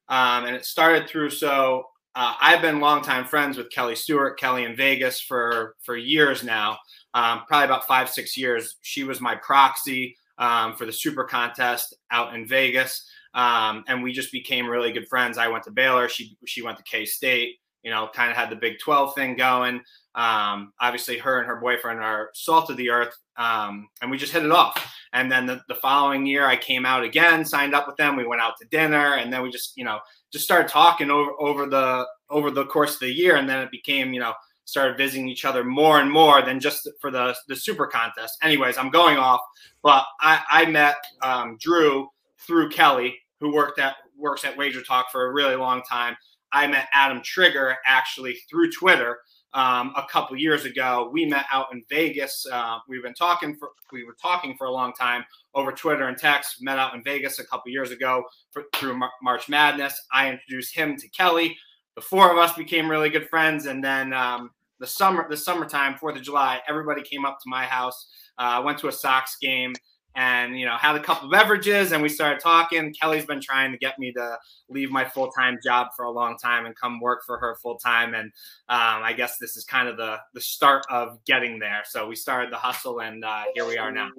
[0.08, 1.30] um, and it started through.
[1.30, 1.84] So
[2.16, 6.78] uh, I've been longtime friends with Kelly Stewart, Kelly in Vegas for for years now,
[7.14, 8.76] um, probably about five six years.
[8.82, 13.08] She was my proxy um, for the Super Contest out in Vegas.
[13.34, 15.38] Um, and we just became really good friends.
[15.38, 16.08] I went to Baylor.
[16.08, 17.58] She she went to K State.
[17.82, 19.80] you know, kind of had the Big 12 thing going.
[20.14, 24.32] Um, obviously, her and her boyfriend are salt of the earth, um, and we just
[24.32, 24.94] hit it off.
[25.14, 28.16] And then the, the following year, I came out again, signed up with them.
[28.16, 29.98] We went out to dinner, and then we just, you know,
[30.32, 33.70] just started talking over over the over the course of the year, and then it
[33.70, 37.56] became, you know, started visiting each other more and more than just for the the
[37.56, 38.38] super contest.
[38.42, 39.40] Anyways, I'm going off,
[39.82, 45.10] but I, I met um, Drew through Kelly, who worked at works at Wager Talk
[45.10, 46.16] for a really long time.
[46.52, 49.18] I met Adam Trigger actually through Twitter
[49.52, 51.10] um, a couple years ago.
[51.12, 52.46] We met out in Vegas.
[52.50, 55.24] Uh, we've been talking for we were talking for a long time
[55.56, 56.62] over Twitter and text.
[56.62, 60.00] Met out in Vegas a couple years ago for, through Mar- March Madness.
[60.12, 61.56] I introduced him to Kelly.
[61.96, 65.96] The four of us became really good friends, and then um, the summer, the summertime,
[65.98, 68.06] Fourth of July, everybody came up to my house.
[68.38, 69.74] Uh, went to a Sox game
[70.14, 72.92] and you know had a couple beverages and we started talking.
[72.92, 76.66] Kelly's been trying to get me to leave my full-time job for a long time
[76.66, 78.26] and come work for her full-time and
[78.68, 81.82] um, i guess this is kind of the the start of getting there.
[81.84, 84.10] So we started the hustle and uh, here we are now.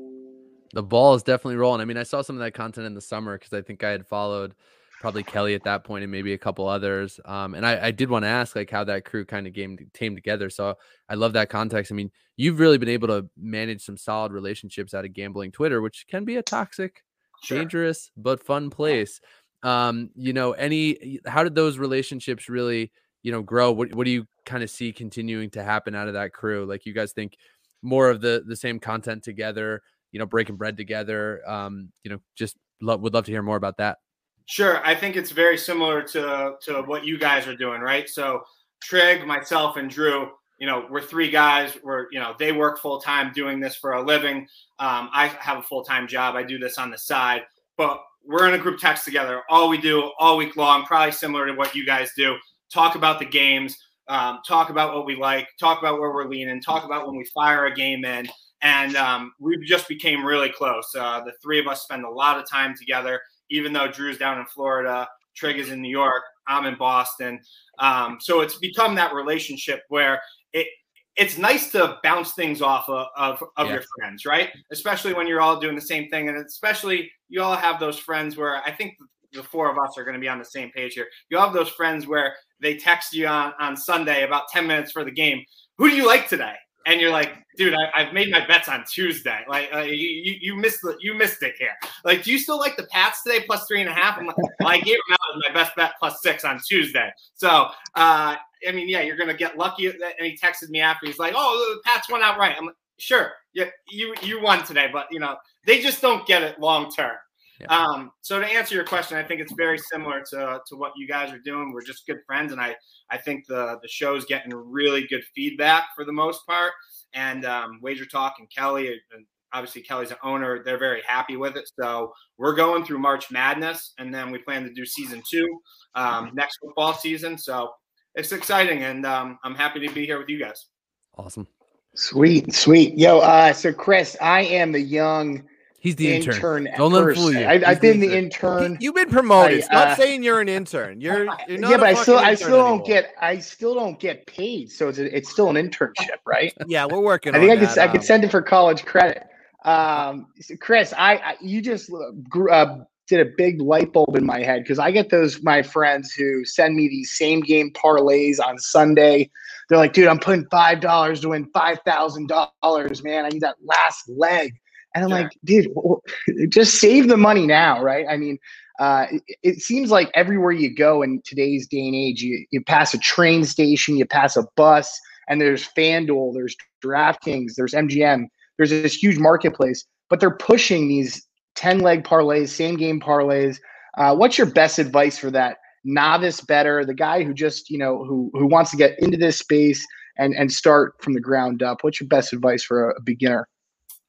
[0.74, 1.82] The ball is definitely rolling.
[1.82, 3.90] I mean i saw some of that content in the summer because i think i
[3.90, 4.56] had followed
[5.04, 7.20] probably Kelly at that point and maybe a couple others.
[7.26, 9.78] Um, and I, I did want to ask like how that crew kind of game
[9.94, 10.50] came together.
[10.50, 10.76] So
[11.10, 11.92] I love that context.
[11.92, 15.82] I mean, you've really been able to manage some solid relationships out of gambling Twitter,
[15.82, 17.04] which can be a toxic,
[17.44, 17.58] sure.
[17.58, 19.20] dangerous, but fun place.
[19.62, 23.74] Um, you know, any how did those relationships really, you know, grow?
[23.74, 26.66] What what do you kind of see continuing to happen out of that crew?
[26.66, 27.36] Like you guys think
[27.82, 29.82] more of the the same content together,
[30.14, 31.42] you know, breaking bread together.
[31.46, 33.98] Um, you know, just love would love to hear more about that.
[34.46, 38.10] Sure, I think it's very similar to to what you guys are doing, right?
[38.10, 38.44] So
[38.82, 41.78] Trig, myself, and Drew, you know, we're three guys.
[41.84, 44.40] We're you know they work full time doing this for a living.
[44.80, 46.36] Um, I have a full time job.
[46.36, 47.44] I do this on the side,
[47.78, 49.44] but we're in a group text together.
[49.50, 52.36] All we do all week long, probably similar to what you guys do.
[52.72, 53.78] Talk about the games,
[54.10, 57.26] um, talk about what we like, talk about where we're leaning, talk about when we
[57.26, 58.28] fire a game in,
[58.62, 60.90] and um, we just became really close.
[60.98, 63.22] Uh, the three of us spend a lot of time together
[63.54, 67.40] even though Drew's down in Florida, Trig is in New York, I'm in Boston.
[67.80, 70.68] Um, so it's become that relationship where it
[71.16, 74.50] it's nice to bounce things off of, of, of your friends, right?
[74.72, 76.28] Especially when you're all doing the same thing.
[76.28, 78.96] And especially you all have those friends where I think
[79.32, 81.06] the four of us are going to be on the same page here.
[81.30, 85.04] You have those friends where they text you on, on Sunday about 10 minutes for
[85.04, 85.44] the game.
[85.78, 86.56] Who do you like today?
[86.86, 89.40] And you're like, dude, I, have made my bets on Tuesday.
[89.48, 91.72] Like, uh, you, you, missed the, you missed it here.
[92.04, 94.18] Like, do you still like the Pats today plus three and a half?
[94.18, 97.12] I'm like, well, I gave them out my best bet plus six on Tuesday.
[97.36, 97.50] So,
[97.96, 98.36] uh,
[98.68, 99.88] I mean, yeah, you're gonna get lucky.
[99.88, 101.06] And he texted me after.
[101.06, 102.56] He's like, oh, the Pats went out right.
[102.58, 106.44] I'm like, sure, yeah, you you won today, but you know, they just don't get
[106.44, 107.16] it long term.
[107.60, 107.68] Yeah.
[107.68, 111.08] Um, so to answer your question, I think it's very similar to, to what you
[111.08, 111.72] guys are doing.
[111.72, 112.76] We're just good friends, and I
[113.10, 116.72] I think the the show's getting really good feedback for the most part.
[117.14, 121.56] And um, Wager Talk and Kelly, and obviously Kelly's an owner, they're very happy with
[121.56, 121.70] it.
[121.80, 125.48] So we're going through March Madness, and then we plan to do season two
[125.96, 127.38] um, next football season.
[127.38, 127.70] So
[128.16, 130.68] it's exciting, and um, I'm happy to be here with you guys.
[131.16, 131.48] Awesome.
[131.96, 132.98] Sweet, sweet.
[132.98, 135.44] Yo, uh, so Chris, I am the young
[135.84, 136.36] He's the intern.
[136.36, 137.46] intern Don't let him fool you.
[137.46, 138.78] I, have been the intern.
[138.80, 139.58] You've been promoted.
[139.58, 141.02] I, Stop uh, saying you're an intern.
[141.02, 141.72] You're, you're not.
[141.72, 142.88] Yeah, but I still, I still don't anymore.
[142.88, 144.72] get, I still don't get paid.
[144.72, 146.54] So it's, a, it's still an internship, right?
[146.68, 147.36] yeah, we're working.
[147.36, 149.28] I think I could, um, I could send it for college credit.
[149.66, 150.28] Um,
[150.62, 154.80] Chris, I, I you just uh, did a big light bulb in my head because
[154.80, 159.30] I get those my friends who send me these same game parlays on Sunday.
[159.68, 163.26] They're like, dude, I'm putting five dollars to win five thousand dollars, man.
[163.26, 164.54] I need that last leg.
[164.96, 165.20] And I'm sure.
[165.22, 168.06] like, dude, just save the money now, right?
[168.10, 168.38] I mean,
[168.80, 172.64] uh, it, it, seems like everywhere you go in today's day and age, you, you
[172.64, 178.26] pass a train station, you pass a bus, and there's FanDuel, there's DraftKings, there's MGM,
[178.58, 181.26] there's this huge marketplace, but they're pushing these
[181.56, 183.58] 10 leg parlays, same game parlays.
[183.98, 188.04] Uh, what's your best advice for that novice bettor, the guy who just, you know,
[188.04, 189.86] who, who wants to get into this space
[190.18, 191.84] and, and start from the ground up?
[191.84, 193.48] What's your best advice for a, a beginner?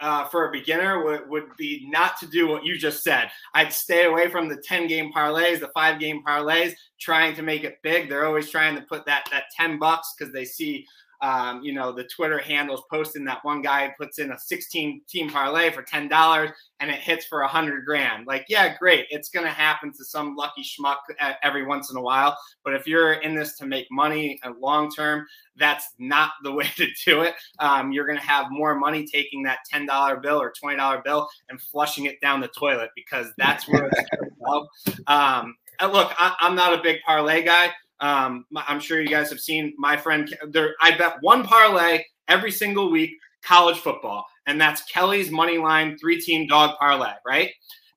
[0.01, 3.31] Uh, for a beginner would, would be not to do what you just said.
[3.55, 7.65] I'd stay away from the 10 game parlays, the five game parlays, trying to make
[7.65, 8.09] it big.
[8.09, 10.87] They're always trying to put that, that 10 bucks because they see
[11.23, 15.31] um, you know, the Twitter handles posting that one guy puts in a 16 team
[15.31, 18.27] parlay for $10 and it hits for a hundred grand.
[18.27, 19.07] Like, yeah, great.
[19.11, 20.97] It's going to happen to some lucky schmuck
[21.43, 22.37] every once in a while.
[22.65, 26.87] But if you're in this to make money long term, that's not the way to
[27.05, 27.35] do it.
[27.59, 31.61] Um, you're going to have more money taking that $10 bill or $20 bill and
[31.61, 34.67] flushing it down the toilet because that's where it's going to go.
[35.07, 37.71] Um, look, I, I'm not a big parlay guy.
[38.05, 40.37] Um, I'm sure you guys have seen my friend.
[40.51, 43.13] There, I bet one parlay every single week
[43.43, 47.51] college football, and that's Kelly's money line three team dog parlay, right?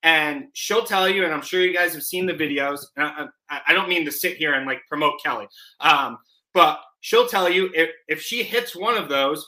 [0.03, 2.85] And she'll tell you, and I'm sure you guys have seen the videos.
[2.95, 5.47] I, I I don't mean to sit here and like promote Kelly,
[5.81, 6.19] um,
[6.53, 9.45] but she'll tell you if if she hits one of those,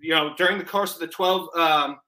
[0.00, 2.00] you know, during the course of the 12 um,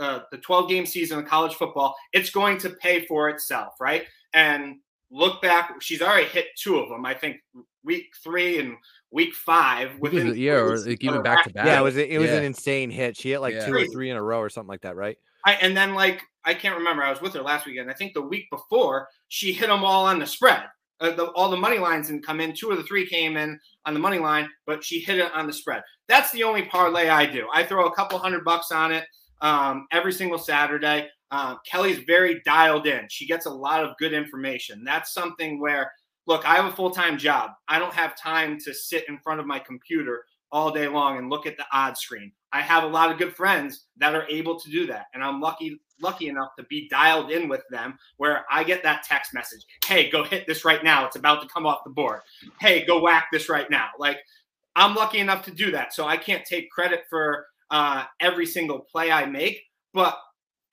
[0.00, 4.02] uh, the 12 game season of college football, it's going to pay for itself, right?
[4.34, 4.78] And
[5.10, 7.04] look back, she's already hit two of them.
[7.04, 7.38] I think
[7.84, 8.76] week three and
[9.10, 9.98] week five.
[9.98, 11.66] Within Within yeah, or like even back to back.
[11.66, 13.16] Yeah, it was it was an insane hit.
[13.16, 13.66] She hit like Yeah.
[13.66, 15.16] two or three in a row or something like that, right?
[15.44, 17.02] I, and then like I can't remember.
[17.02, 17.90] I was with her last weekend.
[17.90, 20.64] I think the week before she hit them all on the spread.
[21.00, 22.54] Uh, the, all the money lines didn't come in.
[22.54, 25.46] Two of the three came in on the money line, but she hit it on
[25.46, 25.82] the spread.
[26.08, 27.48] That's the only parlay I do.
[27.54, 29.06] I throw a couple hundred bucks on it
[29.40, 31.08] um, every single Saturday.
[31.30, 33.06] Uh, Kelly's very dialed in.
[33.08, 34.82] She gets a lot of good information.
[34.84, 35.92] That's something where,
[36.26, 37.52] look, I have a full time job.
[37.68, 41.30] I don't have time to sit in front of my computer all day long and
[41.30, 42.32] look at the odd screen.
[42.52, 45.40] I have a lot of good friends that are able to do that, and I'm
[45.40, 49.64] lucky lucky enough to be dialed in with them where I get that text message,
[49.84, 51.06] "Hey, go hit this right now.
[51.06, 52.22] It's about to come off the board.
[52.58, 54.18] Hey, go whack this right now." Like
[54.74, 58.80] I'm lucky enough to do that, so I can't take credit for uh, every single
[58.92, 59.60] play I make,
[59.94, 60.18] but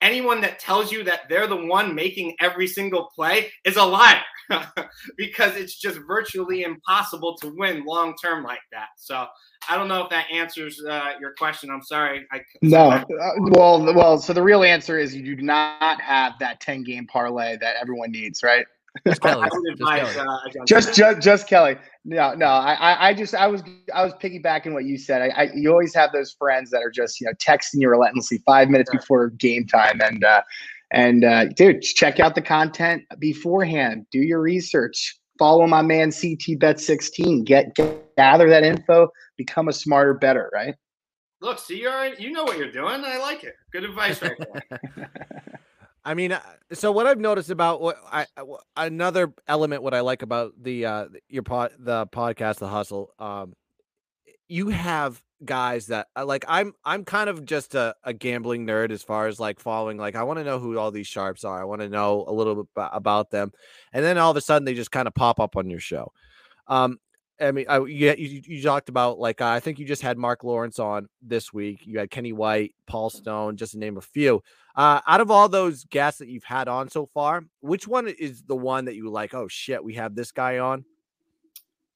[0.00, 4.22] anyone that tells you that they're the one making every single play is a liar
[5.16, 8.88] because it's just virtually impossible to win long term like that.
[8.96, 9.26] So
[9.68, 11.70] I don't know if that answers uh, your question.
[11.70, 12.26] I'm sorry.
[12.32, 13.04] I No, uh,
[13.38, 14.18] well, well.
[14.18, 18.12] So the real answer is you do not have that ten game parlay that everyone
[18.12, 18.66] needs, right?
[19.06, 19.48] Just Kelly.
[19.48, 20.28] Just advise Kelly.
[20.28, 21.76] uh, Just, just, just Kelly.
[22.04, 22.46] No, no.
[22.46, 23.62] I, I, I just, I was,
[23.94, 25.22] I was piggybacking what you said.
[25.22, 28.38] I, I, you always have those friends that are just, you know, texting you relentlessly
[28.46, 29.00] five minutes Sure.
[29.00, 30.42] before game time, and, uh,
[30.92, 34.06] and, uh, dude, check out the content beforehand.
[34.10, 35.18] Do your research.
[35.38, 37.44] Follow my man CT Bet sixteen.
[37.44, 39.08] Get, get, gather that info.
[39.36, 40.50] Become a smarter, bettor.
[40.52, 40.74] Right.
[41.40, 43.04] Look, see, you're you know what you're doing.
[43.04, 43.54] I like it.
[43.70, 45.10] Good advice right there.
[46.08, 46.40] I mean, uh,
[46.72, 50.86] so what I've noticed about what I I- another element what I like about the
[50.86, 53.52] uh your pod the podcast the hustle um
[54.48, 58.90] you have guys that uh, like I'm I'm kind of just a, a gambling nerd
[58.90, 61.60] as far as like following like I want to know who all these sharps are.
[61.60, 63.52] I want to know a little bit about them.
[63.92, 66.10] And then all of a sudden they just kind of pop up on your show.
[66.68, 66.98] Um
[67.40, 70.18] I mean, I, you, you you talked about like uh, I think you just had
[70.18, 71.80] Mark Lawrence on this week.
[71.84, 74.42] You had Kenny White, Paul Stone, just to name a few.
[74.74, 78.42] Uh, out of all those guests that you've had on so far, which one is
[78.42, 79.34] the one that you like?
[79.34, 80.84] Oh shit, we have this guy on.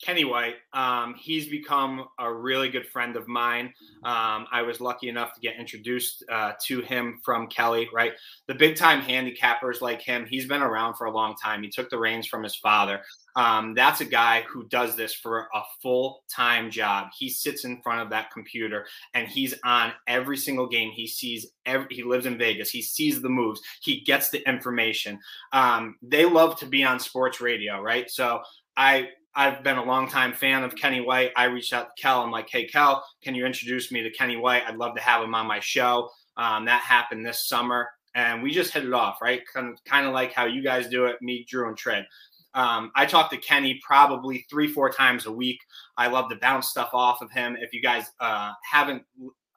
[0.02, 0.56] Kenny White.
[0.72, 3.72] Um, he's become a really good friend of mine.
[4.02, 8.12] Um, I was lucky enough to get introduced uh, to him from Kelly, right?
[8.48, 11.62] The big time handicappers like him, he's been around for a long time.
[11.62, 13.00] He took the reins from his father.
[13.36, 17.08] Um, that's a guy who does this for a full time job.
[17.16, 20.90] He sits in front of that computer and he's on every single game.
[20.90, 22.70] He sees every, he lives in Vegas.
[22.70, 23.60] He sees the moves.
[23.80, 25.20] He gets the information.
[25.52, 28.10] Um, they love to be on sports radio, right?
[28.10, 28.42] So
[28.76, 31.32] I I've been a longtime fan of Kenny White.
[31.36, 32.20] I reached out to Kel.
[32.20, 34.62] I'm like, hey, Kel, can you introduce me to Kenny White?
[34.66, 36.10] I'd love to have him on my show.
[36.36, 39.42] Um, that happened this summer, and we just hit it off, right?
[39.52, 42.06] Kind of, kind of like how you guys do it, me, Drew, and Tread.
[42.54, 45.58] Um, I talk to Kenny probably three, four times a week.
[45.96, 47.56] I love to bounce stuff off of him.
[47.58, 49.04] If you guys uh, haven't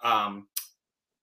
[0.02, 0.48] um,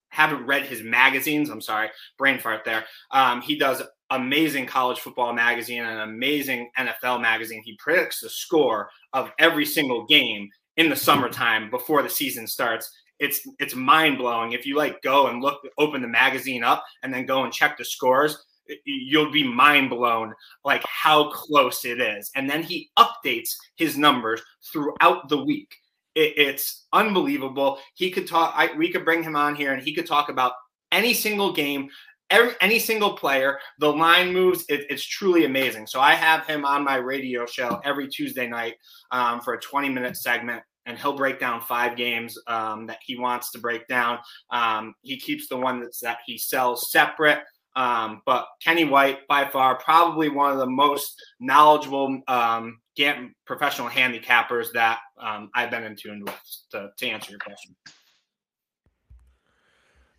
[0.09, 1.89] haven't read his magazines, I'm sorry,
[2.19, 2.85] brain fart there.
[3.11, 3.83] Um, he does
[4.17, 7.63] amazing college football magazine and an amazing NFL magazine.
[7.65, 12.91] He predicts the score of every single game in the summertime before the season starts.
[13.19, 14.53] It's it's mind blowing.
[14.53, 17.79] If you like go and look, open the magazine up, and then go and check
[17.79, 18.45] the scores,
[18.85, 22.31] you'll be mind blown like how close it is.
[22.35, 25.75] And then he updates his numbers throughout the week.
[26.15, 27.79] It, it's unbelievable.
[27.95, 28.55] He could talk.
[28.57, 30.53] I, we could bring him on here, and he could talk about
[30.91, 31.89] any single game,
[32.33, 34.65] every, any single player, the line moves.
[34.69, 35.87] It, it's truly amazing.
[35.87, 38.75] So I have him on my radio show every Tuesday night
[39.13, 40.63] um, for a 20 minute segment.
[40.85, 44.19] And he'll break down five games um, that he wants to break down.
[44.51, 47.39] Um, he keeps the one that's that he sells separate.
[47.77, 52.81] Um, but Kenny White, by far, probably one of the most knowledgeable um,
[53.47, 56.35] professional handicappers that um, I've been in tune with.
[56.73, 57.77] To, to answer your question,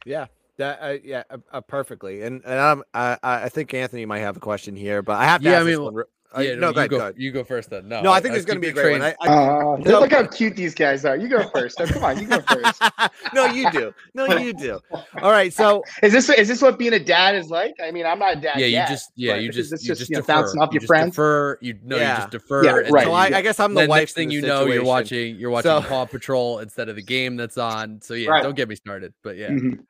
[0.05, 0.28] Yeah,
[0.64, 2.24] that uh, yeah, uh, uh, perfectly.
[2.24, 5.26] And and um, I I I think Anthony might have a question here, but I
[5.26, 5.93] have to Yeah, I ask this mean, one.
[5.95, 6.03] re-
[6.36, 6.97] Uh, yeah, no, you go ahead, go.
[6.97, 7.14] go ahead.
[7.16, 7.88] You go first then.
[7.88, 9.03] No, No, I think there's going to be a your great one.
[9.03, 11.16] I, I, Uh, So- look how cute these guys are.
[11.16, 11.80] You go first.
[11.80, 12.82] Oh, come on, you go first.
[13.36, 13.93] no, you do.
[14.16, 14.80] No, you do.
[15.22, 15.53] All right.
[15.53, 17.76] So Is this is this what being a dad is like?
[17.84, 18.57] I mean, I'm not a dad.
[18.57, 20.34] yeah, you yet, just yeah, you just you just, just you know, defer.
[20.34, 21.11] bouncing off you your friends.
[21.11, 21.59] Defer.
[21.61, 22.09] You no, Yeah.
[22.16, 22.64] you just defer.
[22.66, 23.05] Yeah, and right.
[23.05, 24.01] so I, I guess I'm the then wife.
[24.01, 26.95] next thing in you the know, you're watching you're watching So- Paw Patrol instead of
[26.95, 28.01] the game that's on.
[28.01, 28.41] So yeah, Right.
[28.41, 29.14] don't get me started.
[29.22, 29.86] But yeah, Mhm.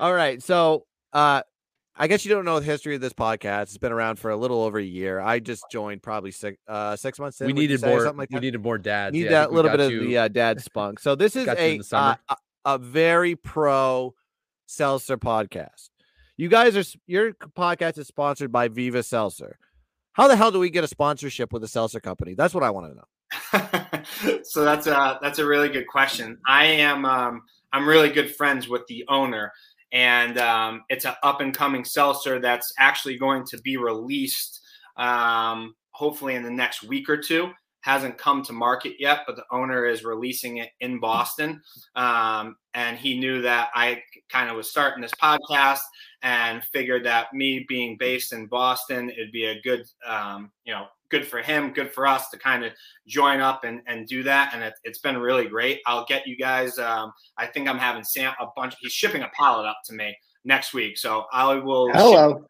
[0.00, 0.42] All right.
[0.42, 1.42] So uh
[1.96, 3.62] I guess you don't know the history of this podcast.
[3.62, 5.20] It's been around for a little over a year.
[5.20, 7.46] I just joined probably six uh six months in.
[7.46, 8.00] we needed say, more.
[8.00, 9.12] something like we needed more dads.
[9.12, 10.98] Need yeah, that little got bit of the uh, dad spunk.
[10.98, 14.14] So this is got you in a, uh, a a very pro
[14.66, 15.90] seltzer podcast.
[16.36, 19.58] You guys are your podcast is sponsored by Viva Seltzer.
[20.12, 22.34] How the hell do we get a sponsorship with a seltzer company?
[22.34, 24.40] That's what I want to know.
[24.42, 26.38] so that's a that's a really good question.
[26.46, 29.52] I am um, I'm really good friends with the owner,
[29.94, 34.60] and um, it's an up and coming seltzer that's actually going to be released
[34.96, 37.50] um, hopefully in the next week or two.
[37.80, 41.60] Hasn't come to market yet, but the owner is releasing it in Boston,
[41.94, 45.80] um, and he knew that I kind of was starting this podcast
[46.24, 50.86] and figured that me being based in Boston, it'd be a good, um, you know,
[51.10, 52.72] good for him, good for us to kind of
[53.06, 54.52] join up and, and do that.
[54.54, 55.80] And it, it's been really great.
[55.86, 56.78] I'll get you guys.
[56.78, 58.74] Um, I think I'm having Sam a bunch.
[58.80, 60.16] He's shipping a pallet up to me
[60.46, 61.88] next week, so I will.
[61.88, 62.44] ship Hello.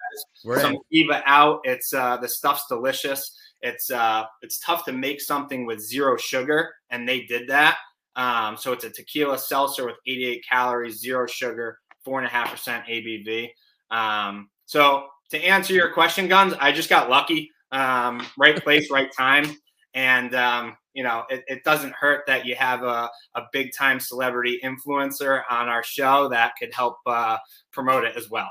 [0.44, 0.80] We're some in.
[0.92, 1.60] Eva out.
[1.64, 3.36] It's uh, the stuff's delicious.
[3.60, 7.78] It's uh, it's tough to make something with zero sugar, and they did that.
[8.14, 12.52] Um, so it's a tequila seltzer with 88 calories, zero sugar, four and a half
[12.52, 13.48] percent ABV.
[13.94, 17.50] Um, so to answer your question, Guns, I just got lucky.
[17.70, 19.56] Um, right place, right time,
[19.94, 23.98] and um, you know it, it doesn't hurt that you have a, a big time
[23.98, 27.36] celebrity influencer on our show that could help uh,
[27.72, 28.50] promote it as well.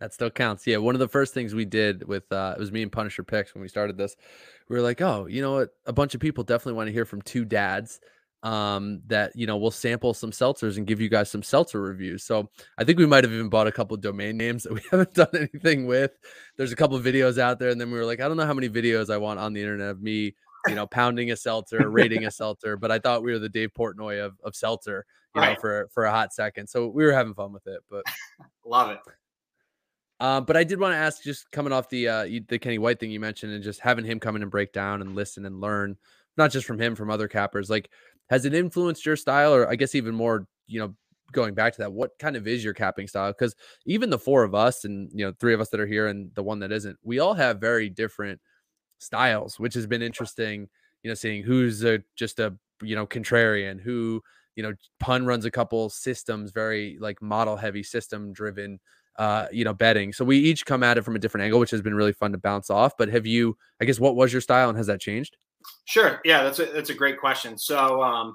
[0.00, 0.66] That still counts.
[0.66, 0.76] Yeah.
[0.76, 3.54] One of the first things we did with uh it was me and Punisher Picks
[3.54, 4.16] when we started this.
[4.68, 5.70] We were like, oh, you know what?
[5.86, 8.00] A bunch of people definitely want to hear from two dads.
[8.44, 12.22] Um, that you know, we'll sample some seltzers and give you guys some seltzer reviews.
[12.22, 15.12] So I think we might have even bought a couple domain names that we haven't
[15.14, 16.12] done anything with.
[16.56, 18.46] There's a couple of videos out there, and then we were like, I don't know
[18.46, 20.36] how many videos I want on the internet of me,
[20.68, 22.76] you know, pounding a seltzer, rating a seltzer.
[22.76, 26.04] But I thought we were the Dave Portnoy of, of seltzer, you know, for for
[26.04, 26.68] a hot second.
[26.68, 27.80] So we were having fun with it.
[27.90, 28.04] But
[28.64, 28.98] Love it.
[30.20, 32.78] um, but I did want to ask, just coming off the uh, you- the Kenny
[32.78, 35.44] White thing you mentioned, and just having him come in and break down and listen
[35.44, 35.96] and learn,
[36.36, 37.68] not just from him, from other cappers.
[37.70, 37.90] Like,
[38.30, 40.94] has it influenced your style, or I guess even more, you know,
[41.32, 43.30] going back to that, what kind of is your capping style?
[43.32, 43.54] Because
[43.86, 46.34] even the four of us, and you know, three of us that are here, and
[46.34, 48.40] the one that isn't, we all have very different
[48.98, 50.68] styles, which has been interesting.
[51.02, 54.22] You know, seeing who's a just a you know contrarian, who
[54.56, 58.80] you know pun runs a couple systems, very like model heavy system driven
[59.18, 60.12] uh, you know, betting.
[60.12, 62.32] So we each come at it from a different angle, which has been really fun
[62.32, 62.96] to bounce off.
[62.96, 65.36] But have you, I guess, what was your style and has that changed?
[65.84, 66.20] Sure.
[66.24, 67.56] Yeah, that's a that's a great question.
[67.58, 68.34] So um,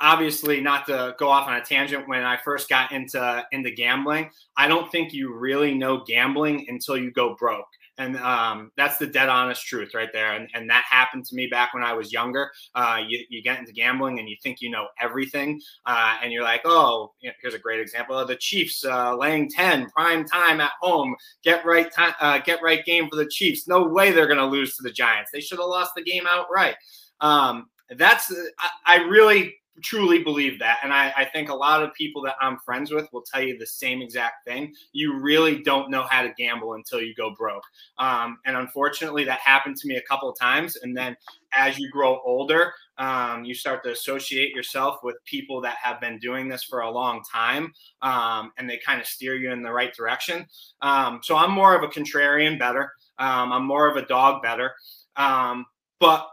[0.00, 4.30] obviously, not to go off on a tangent, when I first got into into gambling,
[4.56, 7.66] I don't think you really know gambling until you go broke.
[7.98, 10.32] And um, that's the dead honest truth right there.
[10.32, 12.50] And, and that happened to me back when I was younger.
[12.74, 15.60] Uh, you, you get into gambling and you think you know everything.
[15.86, 19.88] Uh, and you're like, oh, here's a great example of the Chiefs uh, laying 10
[19.90, 21.14] prime time at home.
[21.42, 23.66] Get right time, uh, get right game for the Chiefs.
[23.66, 25.30] No way they're going to lose to the Giants.
[25.32, 26.76] They should have lost the game outright.
[27.20, 27.66] Um,
[27.96, 30.78] that's I, I really truly believe that.
[30.82, 33.58] And I, I think a lot of people that I'm friends with will tell you
[33.58, 34.74] the same exact thing.
[34.92, 37.64] You really don't know how to gamble until you go broke.
[37.98, 40.76] Um, and unfortunately, that happened to me a couple of times.
[40.76, 41.16] And then
[41.54, 46.18] as you grow older, um, you start to associate yourself with people that have been
[46.18, 47.72] doing this for a long time
[48.02, 50.46] um, and they kind of steer you in the right direction.
[50.80, 52.92] Um, so I'm more of a contrarian bettor.
[53.18, 54.74] Um, I'm more of a dog bettor.
[55.16, 55.66] Um,
[56.00, 56.26] but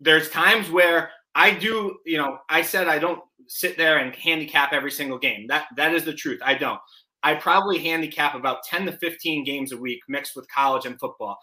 [0.00, 4.72] there's times where I do, you know, I said I don't sit there and handicap
[4.72, 5.46] every single game.
[5.48, 6.40] That that is the truth.
[6.44, 6.80] I don't.
[7.22, 11.38] I probably handicap about 10 to 15 games a week mixed with college and football.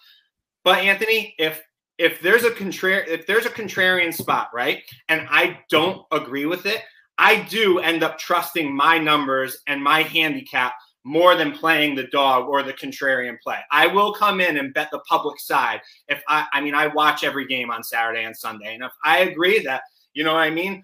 [0.64, 1.62] But Anthony, if
[1.98, 4.82] if there's a contrarian if there's a contrarian spot, right?
[5.08, 6.82] And I don't agree with it,
[7.18, 10.74] I do end up trusting my numbers and my handicap
[11.04, 13.60] more than playing the dog or the contrarian play.
[13.72, 17.24] I will come in and bet the public side if I I mean I watch
[17.24, 18.76] every game on Saturday and Sunday.
[18.76, 19.84] And if I agree that,
[20.14, 20.84] you know what I mean?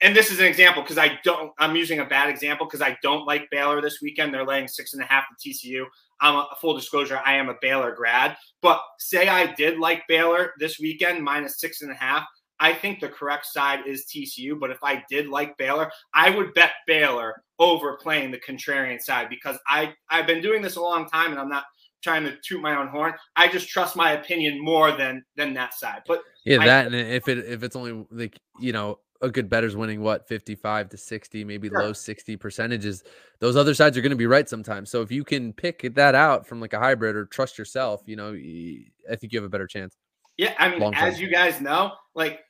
[0.00, 2.96] And this is an example because I don't I'm using a bad example because I
[3.02, 4.32] don't like Baylor this weekend.
[4.32, 5.84] They're laying six and a half to TCU.
[6.20, 8.36] I'm a full disclosure, I am a Baylor grad.
[8.62, 12.24] But say I did like Baylor this weekend, minus six and a half.
[12.62, 14.58] I think the correct side is TCU.
[14.58, 19.28] But if I did like Baylor, I would bet Baylor over playing the contrarian side
[19.28, 21.64] because I I've been doing this a long time and I'm not
[22.02, 23.14] trying to toot my own horn.
[23.36, 26.02] I just trust my opinion more than than that side.
[26.06, 29.48] But Yeah, I- that and if it if it's only like you know a good
[29.48, 31.78] bettor's winning what 55 to 60 maybe Sure.
[31.80, 33.04] low 60 percentages
[33.38, 36.16] those other sides are going to be right sometimes so if you can pick that
[36.16, 39.48] out from like a hybrid or trust yourself you know i think you have a
[39.48, 39.96] better chance
[40.38, 42.40] Yeah, I mean, Long as you guys know, like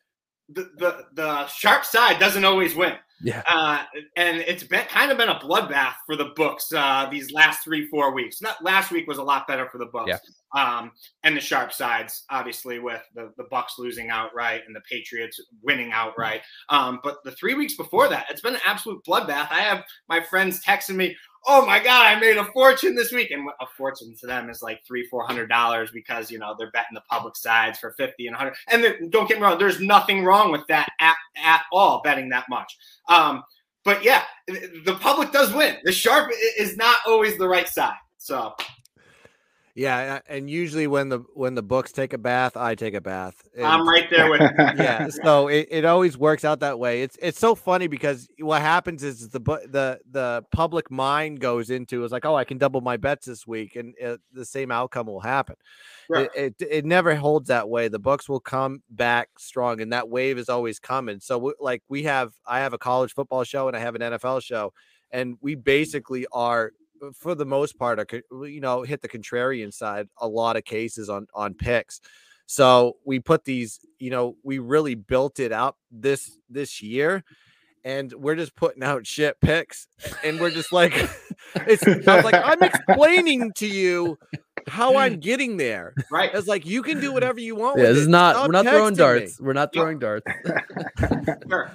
[0.55, 2.94] the, the the sharp side doesn't always win.
[3.22, 3.84] yeah Uh,
[4.16, 7.86] and it's been kind of been a bloodbath for the books uh, these last three
[7.86, 8.40] four weeks.
[8.42, 10.11] Not last week was a lot better for the books.
[10.11, 10.18] Yeah.
[10.55, 10.92] Um,
[11.22, 15.92] and the sharp sides, obviously, with the the Bucks losing outright and the Patriots winning
[15.92, 16.42] outright.
[16.68, 19.48] Um, but the three weeks before that, it's been an absolute bloodbath.
[19.50, 21.16] I have my friends texting me,
[21.47, 24.62] "Oh my god, I made a fortune this week!" And a fortune to them is
[24.62, 28.26] like three four hundred dollars because you know they're betting the public sides for fifty
[28.26, 28.55] and hundred.
[28.68, 32.28] And then, don't get me wrong, there's nothing wrong with that at at all betting
[32.30, 32.76] that much.
[33.09, 33.43] Um,
[33.84, 35.76] but yeah, the public does win.
[35.84, 37.97] The sharp is not always the right side.
[38.18, 38.55] So
[39.75, 43.43] Yeah, and usually when the when the books take a bath, I take a bath.
[43.62, 47.03] I'm right there with yeah, so it, it always works out that way.
[47.03, 52.05] It's it's so funny because what happens is the the the public mind goes into
[52.05, 55.07] is like, oh, I can double my bets this week, and uh, the same outcome
[55.07, 55.57] will happen.
[56.07, 56.29] Right.
[56.37, 57.89] It, it it never holds that way.
[57.89, 61.18] The books will come back strong, and that wave is always coming.
[61.20, 64.03] So we, like we have, I have a college football show and I have an
[64.03, 64.75] NFL show,
[65.11, 68.07] and we basically are Uh, for the most part, are,
[68.46, 72.00] you know, hit the contrarian side a lot of cases on on picks.
[72.46, 77.24] So we put these, you know, we really built it up this this year,
[77.84, 79.86] and we're just putting out shit picks,
[80.24, 80.92] and we're just like,
[81.55, 84.18] it's I was like, I'm explaining to you
[84.68, 85.94] how I'm getting there.
[86.10, 86.30] right.
[86.34, 87.78] It's like you can do whatever you want.
[87.78, 89.20] yeah with this is not Stop we're not throwing texting me.
[89.20, 89.80] darts we're not Yeah.
[89.82, 90.26] throwing darts
[91.48, 91.70] Sure.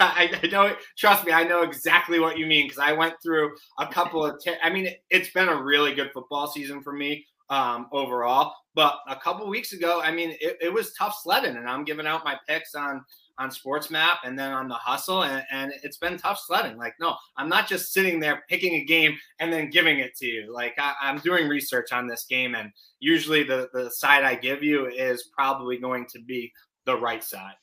[0.00, 0.74] I, I know.
[0.98, 4.40] Trust me, I know exactly what you mean because I went through a couple of.
[4.40, 8.52] T- I mean, it, it's been a really good football season for me um, overall.
[8.74, 12.06] But a couple weeks ago, I mean, it, it was tough sledding, and I'm giving
[12.06, 13.04] out my picks on
[13.42, 16.76] on Sports Map and then on the Hustle, and, and it's been tough sledding.
[16.76, 20.26] Like, no, I'm not just sitting there picking a game and then giving it to
[20.26, 20.52] you.
[20.52, 22.70] Like, I, I'm doing research on this game, and
[23.00, 26.52] usually the the side I give you is probably going to be
[26.84, 27.54] the right side.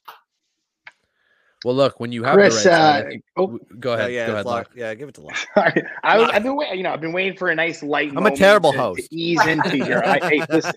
[1.65, 4.11] well look when you have Chris, the right side, uh, think- oh, go Yeah, ahead
[4.13, 4.55] yeah, go ahead Lock.
[4.67, 4.71] Lock.
[4.75, 5.37] yeah, give it to Lock.
[5.53, 6.77] Sorry, I was, I've been waiting.
[6.77, 8.11] You know, I've been waiting for a nice light.
[8.15, 9.09] I'm a terrible to- host.
[9.09, 10.01] To ease into here.
[10.05, 10.73] I, hey, listen,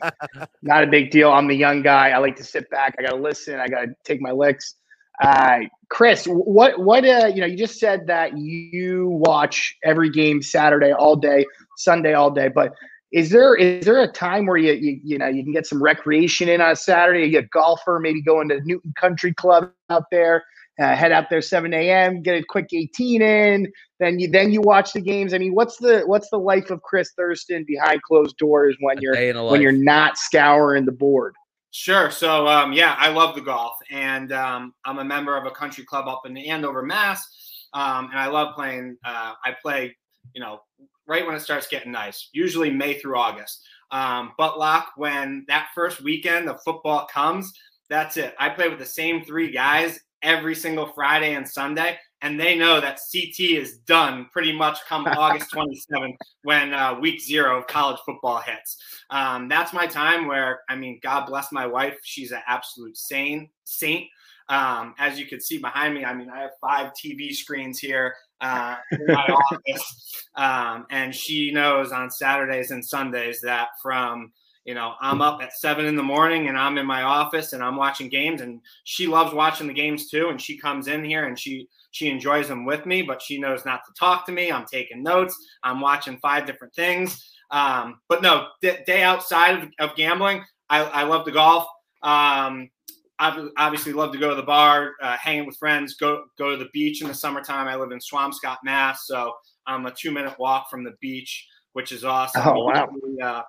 [0.63, 1.31] not a big deal.
[1.31, 2.11] I'm the young guy.
[2.11, 2.95] I like to sit back.
[2.99, 3.61] I got to listen.
[3.61, 4.75] I got to take my licks.
[5.23, 7.47] Uh, Chris, what what uh, you know?
[7.47, 11.47] You just said that you watch every game Saturday all day,
[11.77, 12.49] Sunday all day.
[12.49, 12.73] But
[13.13, 15.83] is there is there a time where you you, you know you can get some
[15.83, 17.27] recreation in on a Saturday?
[17.27, 20.45] You get a golfer, maybe going to Newton Country Club out there.
[20.81, 22.23] Uh, head out there 7 a.m.
[22.23, 23.71] Get a quick 18 in.
[24.01, 25.35] Then you then you watch the games.
[25.35, 29.01] I mean, what's the what's the life of Chris Thurston behind closed doors when A
[29.03, 31.35] you're day in when you're not scouring the board?
[31.73, 32.11] Sure.
[32.11, 35.85] So, um, yeah, I love the golf, and um, I'm a member of a country
[35.85, 37.27] club up in Andover, Mass.
[37.73, 38.99] Um, and I love playing.
[39.03, 39.97] Uh, I play,
[40.35, 40.61] you know,
[41.07, 43.65] right when it starts getting nice, usually May through August.
[43.91, 47.51] Um, but lock when that first weekend of football comes,
[47.89, 48.35] that's it.
[48.39, 52.81] I play with the same three guys every single Friday and Sunday, and they know
[52.81, 57.99] that CT is done pretty much come August 27th when uh, week zero of college
[58.07, 58.77] football hits.
[59.11, 61.99] Um, that's my time where, I mean, God bless my wife.
[62.05, 64.07] She's an absolute sane saint.
[64.49, 68.15] Um, as you can see behind me, I mean, I have five TV screens here
[68.41, 74.33] uh, in my office, um, and she knows on Saturdays and Sundays that from
[74.65, 77.63] you know I'm up at seven in the morning and I'm in my office and
[77.63, 80.29] I'm watching games, and she loves watching the games too.
[80.29, 83.65] And she comes in here and she she enjoys them with me, but she knows
[83.65, 84.51] not to talk to me.
[84.51, 85.37] I'm taking notes.
[85.63, 87.31] I'm watching five different things.
[87.51, 91.67] Um, but no, d- day outside of, of gambling, I, I love to golf.
[92.03, 92.71] Um,
[93.19, 96.57] I obviously love to go to the bar, uh, hanging with friends, go go to
[96.57, 97.69] the beach in the summertime.
[97.69, 99.35] I live in Swampscott, Mass, so
[99.67, 102.43] I'm a two minute walk from the beach, which is awesome.
[102.45, 102.89] Oh, wow.
[103.23, 103.43] Uh,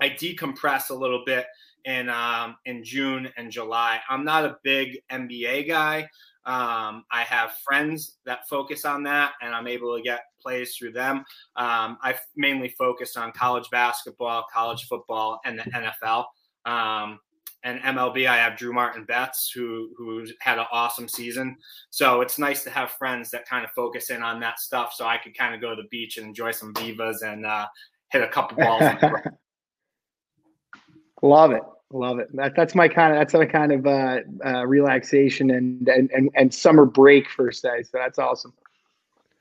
[0.00, 1.46] I decompress a little bit
[1.84, 4.00] in um, in June and July.
[4.08, 6.08] I'm not a big NBA guy.
[6.44, 10.92] Um, I have friends that focus on that, and I'm able to get plays through
[10.92, 11.18] them.
[11.56, 16.24] Um, I mainly focus on college basketball, college football, and the NFL.
[16.64, 17.20] Um,
[17.64, 21.56] and MLB, I have Drew Martin Betts, who who's had an awesome season.
[21.90, 25.06] So it's nice to have friends that kind of focus in on that stuff, so
[25.06, 27.66] I could kind of go to the beach and enjoy some vivas and uh,
[28.10, 28.82] hit a couple balls.
[31.22, 31.62] Love it.
[31.92, 32.34] Love it.
[32.34, 36.30] That, that's my kind of that's my kind of uh, uh, relaxation and, and and
[36.34, 37.82] and summer break first say.
[37.82, 38.52] So that's awesome.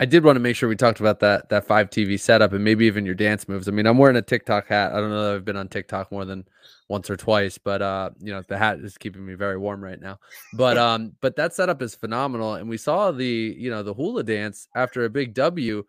[0.02, 2.64] I did want to make sure we talked about that that five TV setup and
[2.64, 3.68] maybe even your dance moves.
[3.68, 4.94] I mean, I'm wearing a TikTok hat.
[4.94, 6.46] I don't know that I've been on TikTok more than
[6.90, 10.00] once or twice, but uh, you know, the hat is keeping me very warm right
[10.00, 10.20] now.
[10.54, 12.56] But um, but that setup is phenomenal.
[12.56, 15.86] And we saw the, you know, the hula dance after a big W.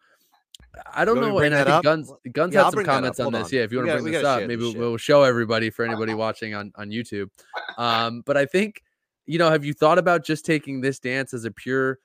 [0.95, 1.39] I don't You know.
[1.41, 1.85] And I think?
[1.85, 2.97] Guns Guns Yeah, I'll had some bring that up.
[2.97, 3.45] comments on this.
[3.45, 3.49] on.
[3.53, 5.71] Yeah, if you want to bring this up, share maybe this we'll, we'll show everybody
[5.71, 7.29] for anybody watching on on YouTube.
[7.77, 8.83] Um, but I think,
[9.27, 11.99] you know, have you thought about just taking this dance as a pure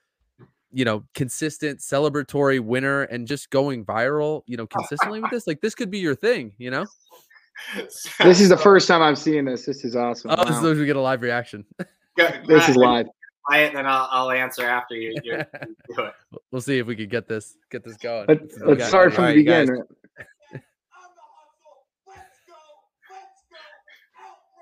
[0.70, 5.46] you know, consistent celebratory winner and just going viral, you know, consistently with this.
[5.46, 6.84] Like this could be your thing, you know?
[7.74, 9.64] This is the first time I'm seeing this.
[9.64, 10.30] This is awesome.
[10.30, 10.60] Oh, Wow.
[10.60, 11.64] so we get a live reaction.
[12.46, 13.06] This is live.
[13.48, 15.32] Quiet, then I'll, I'll answer after you, you
[15.66, 16.12] you do it.
[16.50, 18.26] we'll see if we could get this get this going.
[18.28, 18.88] Let, This is let's okay.
[18.88, 19.66] start from All the right, guys.
[19.68, 19.84] beginning.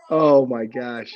[0.08, 1.12] Oh my gosh.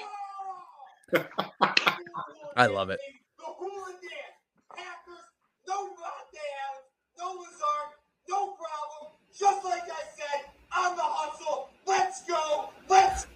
[2.57, 2.99] I love it.
[3.39, 4.37] The hula dance.
[4.77, 5.31] Packers,
[5.69, 6.83] no lockdowns,
[7.19, 7.91] no Lazard,
[8.29, 9.13] no problem.
[9.39, 11.69] Just like I said, on the hustle.
[11.87, 12.71] Let's go.
[12.89, 13.27] Let's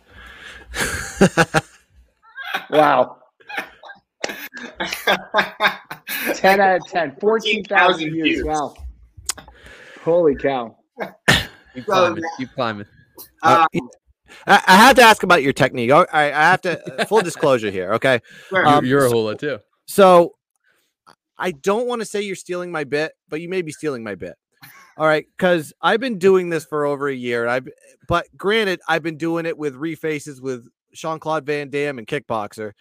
[2.71, 3.19] Wow.
[6.35, 7.17] 10 out of 10.
[7.21, 8.25] 14,000 14,000 views.
[8.25, 8.45] views.
[8.45, 8.75] Wow.
[10.03, 10.77] Holy cow.
[11.75, 12.25] Keep So, climbing.
[12.39, 12.87] Keep climbing.
[13.43, 13.89] Uh, Um,
[14.47, 15.93] I, I have to ask about your technique.
[15.93, 17.93] All right, I have to uh, full disclosure here.
[17.95, 18.67] Okay, sure.
[18.67, 19.59] Um, you're, you're a hula too.
[19.87, 20.35] so
[21.39, 24.15] I don't want to say you're stealing my bit, but you may be stealing my
[24.15, 24.35] bit.
[24.97, 27.47] All right, because I've been doing this for over a year.
[27.49, 27.69] I've,
[28.09, 32.73] but granted, I've been doing it with refaces with Jean Claude Van Damme and Kickboxer.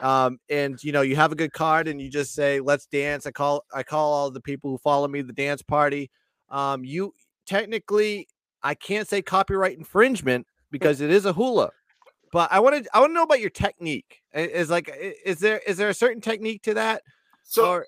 [0.00, 3.26] Um, and you know, you have a good card, and you just say, "Let's dance."
[3.26, 6.10] I call, I call all the people who follow me the dance party.
[6.48, 7.14] Um, you
[7.46, 8.28] technically,
[8.62, 11.70] I can't say copyright infringement because it is a hula.
[12.32, 14.22] But I want to, I want to know about your technique.
[14.32, 14.90] Is like,
[15.24, 17.02] is there, is there a certain technique to that?
[17.44, 17.86] so, or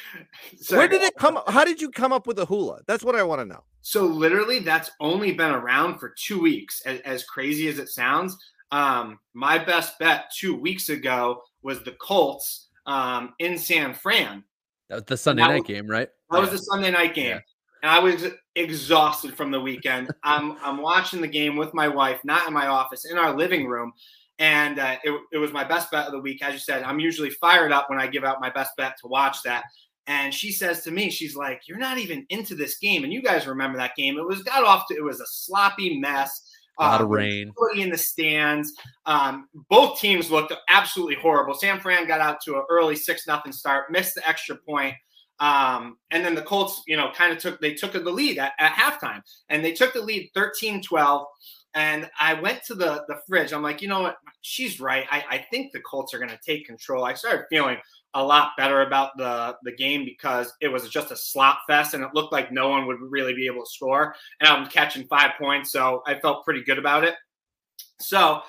[0.70, 1.40] where did it come?
[1.48, 2.80] How did you come up with a hula?
[2.86, 3.64] That's what I want to know.
[3.82, 6.80] So literally, that's only been around for two weeks.
[6.86, 8.36] As, as crazy as it sounds,
[8.72, 14.42] um, my best bet two weeks ago was the Colts um, in San Fran.
[14.88, 16.08] That was the Sunday night was- game, right?
[16.30, 17.40] That was the Sunday night game, Yeah.
[17.82, 20.10] and I was exhausted from the weekend.
[20.24, 23.66] I'm I'm watching the game with my wife, not in my office, in our living
[23.68, 23.92] room.
[24.38, 26.42] And uh, it, it was my best bet of the week.
[26.42, 29.06] As you said, I'm usually fired up when I give out my best bet to
[29.06, 29.64] watch that.
[30.08, 33.22] And she says to me, she's like, "You're not even into this game." And you
[33.22, 34.18] guys remember that game?
[34.18, 36.48] It was got off to it was a sloppy mess.
[36.78, 37.52] A lot Uh, of rain.
[37.76, 38.72] In the stands.
[39.06, 41.54] Um, both teams looked absolutely horrible.
[41.54, 44.94] San Fran got out to an early six nothing start, missed the extra point.
[45.40, 48.52] Um, and then the Colts, you know, kind of took they took the lead at,
[48.58, 51.24] at halftime, and they took the lead 13-12.
[51.74, 53.52] And I went to the the fridge.
[53.52, 54.16] I'm like, you know what?
[54.42, 55.06] She's right.
[55.10, 57.04] I, I think the Colts are going to take control.
[57.04, 57.78] I started feeling
[58.14, 62.02] a lot better about the the game because it was just a slop fest, and
[62.02, 64.14] it looked like no one would really be able to score.
[64.40, 67.14] And I'm catching five points, so I felt pretty good about it.
[68.00, 68.42] So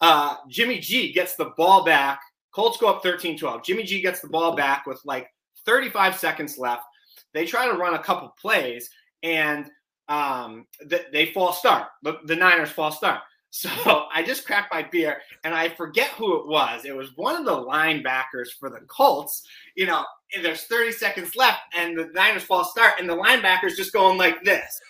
[0.00, 2.20] uh, Jimmy G gets the ball back.
[2.52, 3.62] Colts go up 13 12.
[3.64, 5.28] Jimmy G gets the ball back with like
[5.64, 6.84] 35 seconds left.
[7.32, 8.88] They try to run a couple plays
[9.22, 9.70] and
[10.08, 11.88] um, th- they fall start.
[12.02, 13.20] The, the Niners fall start.
[13.50, 13.68] So
[14.14, 16.84] I just cracked my beer and I forget who it was.
[16.84, 19.42] It was one of the linebackers for the Colts.
[19.76, 23.76] You know, and there's 30 seconds left and the Niners fall start and the linebacker's
[23.76, 24.80] just going like this.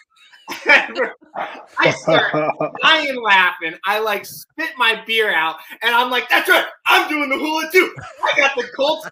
[0.66, 2.32] I start
[2.82, 3.74] dying laughing.
[3.84, 7.68] I like spit my beer out, and I'm like, "That's right, I'm doing the hula
[7.72, 7.92] too."
[8.22, 9.08] I got the Colts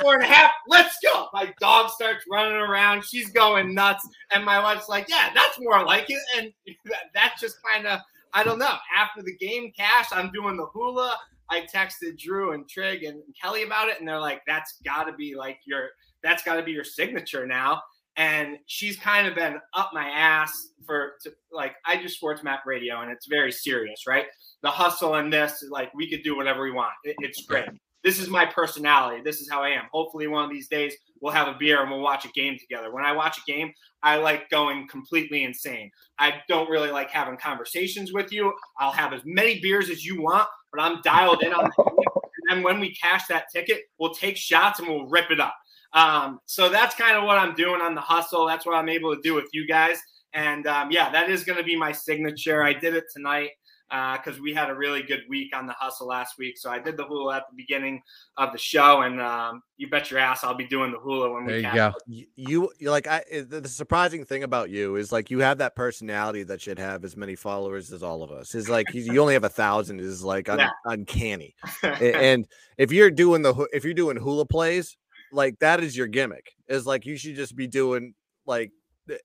[0.00, 0.52] four, and a half.
[0.68, 1.28] Let's go!
[1.34, 3.04] My dog starts running around.
[3.04, 6.50] She's going nuts, and my wife's like, "Yeah, that's more like it." And
[6.86, 8.00] that, that just kind of,
[8.34, 8.74] I don't know.
[8.96, 11.16] After the game, cash, I'm doing the hula.
[11.50, 15.12] I texted Drew and Trig and Kelly about it, and they're like, "That's got to
[15.12, 15.88] be like your,
[16.22, 17.82] that's got to be your signature now."
[18.16, 22.66] and she's kind of been up my ass for to, like I do sports map
[22.66, 24.26] radio and it's very serious, right?
[24.62, 26.92] The hustle and this, like we could do whatever we want.
[27.04, 27.68] It, it's great.
[28.02, 29.22] This is my personality.
[29.22, 29.84] This is how I am.
[29.92, 32.92] Hopefully, one of these days we'll have a beer and we'll watch a game together.
[32.92, 33.72] When I watch a game,
[34.02, 35.90] I like going completely insane.
[36.18, 38.52] I don't really like having conversations with you.
[38.78, 41.70] I'll have as many beers as you want, but I'm dialed in on.
[41.76, 45.54] And then when we cash that ticket, we'll take shots and we'll rip it up.
[45.92, 48.46] Um, so that's kind of what I'm doing on the hustle.
[48.46, 49.98] That's what I'm able to do with you guys.
[50.32, 52.62] And um, yeah, that is going to be my signature.
[52.62, 53.50] I did it tonight
[53.90, 56.56] because uh, we had a really good week on the hustle last week.
[56.56, 58.00] So I did the hula at the beginning
[58.36, 61.44] of the show, and um, you bet your ass I'll be doing the hula when
[61.46, 61.92] There we you go.
[62.06, 63.24] You, you like I.
[63.30, 67.04] eh, The surprising thing about you is like you have that personality that should have
[67.04, 68.54] as many followers as all of us.
[68.54, 70.70] Is like you only have a thousand is like un, Yeah.
[70.84, 71.54] uncanny.
[72.00, 72.46] And
[72.78, 74.96] if you're doing the if you're doing hula plays,
[75.32, 76.54] like that is your gimmick.
[76.68, 78.14] Is like you should just be doing
[78.46, 78.70] like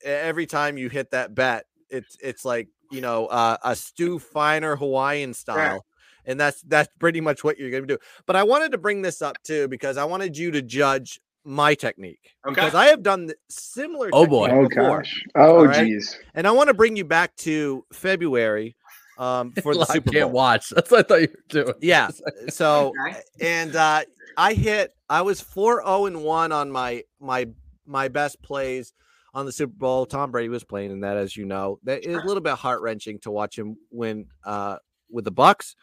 [0.04, 4.76] every time you hit that bet, it's it's like you know uh, a Stu Feiner
[4.76, 5.86] Hawaiian style.
[6.28, 8.00] And that's that's pretty much what you're gonna do.
[8.26, 11.76] But I wanted to bring this up too because I wanted you to judge my
[11.76, 12.56] technique Okay.
[12.56, 14.10] because I have done similar.
[14.12, 14.50] Oh, boy.
[14.50, 14.98] Oh before.
[14.98, 15.24] gosh.
[15.36, 15.86] Oh right.
[15.86, 16.18] geez.
[16.34, 18.76] And I want to bring you back to February
[19.20, 20.32] um, for the I Super can't Bowl.
[20.32, 20.70] watch.
[20.76, 21.76] That's what I thought you were doing.
[21.82, 22.10] Yeah.
[22.50, 23.20] So Okay.
[23.42, 24.02] and uh,
[24.36, 24.96] I hit.
[25.08, 27.48] I was four zero and one on my my
[27.86, 28.94] my best plays
[29.36, 30.06] on the Super Bowl.
[30.08, 31.78] Tom Brady was playing in that, as you know.
[31.84, 34.78] That is a little bit heart wrenching to watch him win uh,
[35.12, 35.76] with the Bucks.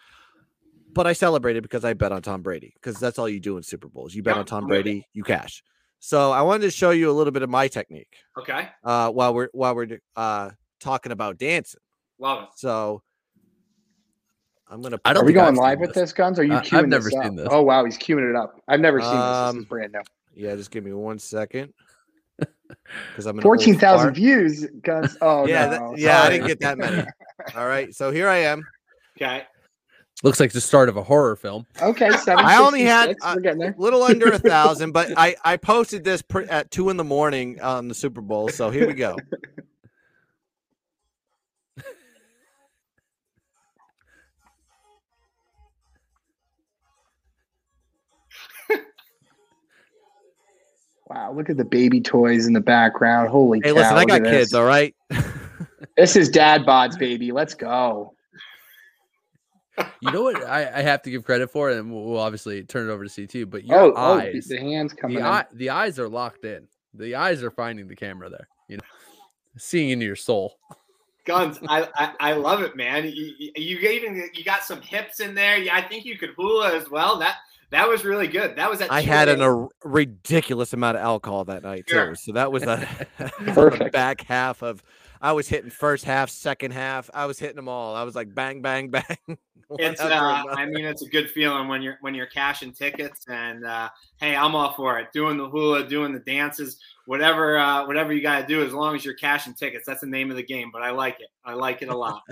[0.95, 3.63] But I celebrated because I bet on Tom Brady because that's all you do in
[3.63, 4.15] Super Bowls.
[4.15, 4.69] You bet Yeah, on Tom I'm you.
[4.69, 5.63] Brady, you cash.
[6.01, 8.69] So I wanted to show you a little bit of my technique Okay.
[8.83, 10.51] uh, while we're while we're uh,
[10.81, 11.81] talking about dancing.
[12.19, 12.49] Love it.
[12.57, 13.03] So
[14.69, 14.99] I'm gonna.
[15.05, 16.03] I Are don't we going live with this.
[16.11, 16.39] this, Guns?
[16.39, 17.25] Are you I- I've never this up?
[17.25, 17.49] seen this.
[17.51, 18.61] Oh wow, he's queuing it up.
[18.69, 19.19] I've never seen this.
[19.21, 20.01] Um, This is brand new.
[20.35, 21.73] Yeah, just give me one second.
[23.11, 25.17] Because I'm an old Fourteen thousand views, Guns.
[25.23, 25.91] Oh yeah, no.
[25.93, 27.05] that- yeah, I didn't get that many.
[27.57, 28.63] All right, so here I am.
[29.17, 29.45] Okay.
[30.25, 31.67] Looks like the start of a horror film.
[31.81, 32.45] Okay, seven.
[32.45, 33.75] I only had, uh, We're getting there.
[33.77, 37.61] little under a thousand, but I I posted this pr- at two in the morning
[37.61, 38.49] on the Super Bowl.
[38.49, 39.17] So here we go.
[51.15, 53.29] Wow, look at the baby toys in the background.
[53.29, 53.77] Holy Hey, cow!
[53.77, 54.55] listen, I look got at kids.
[54.55, 54.95] All right.
[55.97, 57.33] This is dad bods, baby.
[57.33, 58.15] Let's go.
[60.01, 62.89] You know what I, I have to give credit for, and we'll we'll obviously turn
[62.89, 63.51] it over to CT.
[63.51, 65.17] But your Oh, oh, eyes, the hands coming.
[65.17, 65.27] the, in.
[65.27, 66.67] eye, the eyes are locked in.
[66.95, 68.49] The eyes are finding the camera there.
[68.69, 68.83] You know,
[69.59, 70.57] seeing into your soul.
[71.27, 73.05] Guns, I, I I love it, man.
[73.05, 75.59] You, you you even you got some hips in there.
[75.59, 77.19] Yeah, I think you could hula as well.
[77.19, 77.37] That
[77.73, 78.57] that was really good.
[78.57, 82.15] That was at I had an, a ridiculous amount of alcohol that night too.
[82.15, 82.87] So that was the,
[83.19, 83.93] that was the Perfect.
[83.93, 84.83] back half of.
[85.23, 87.09] I was hitting first half, second half.
[87.15, 87.95] I was hitting them all.
[87.95, 89.39] I was like bang, bang, bang.
[89.79, 90.09] It's uh.
[90.51, 93.89] I mean, it's a good feeling when you're when you're cashing tickets and uh,
[94.21, 95.09] hey, I'm all for it.
[95.15, 98.97] Doing the hula, doing the dances, whatever uh, whatever you got to do, as long
[98.97, 99.87] as you're cashing tickets.
[99.87, 100.71] That's the name of the game.
[100.73, 101.29] But I like it.
[101.45, 102.23] I like it a lot.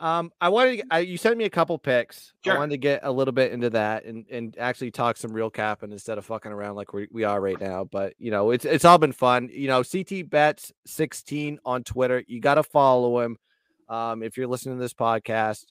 [0.00, 2.32] Um, I wanted to, I, you sent me a couple picks.
[2.42, 2.54] Sure.
[2.54, 5.50] I wanted to get a little bit into that and and actually talk some real
[5.50, 7.84] capping instead of fucking around like we, we are right now.
[7.84, 9.50] But you know, it's it's all been fun.
[9.52, 12.24] You know, CT bets sixteen on Twitter.
[12.26, 13.36] You got to follow him.
[13.90, 15.66] Um, if you're listening to this podcast,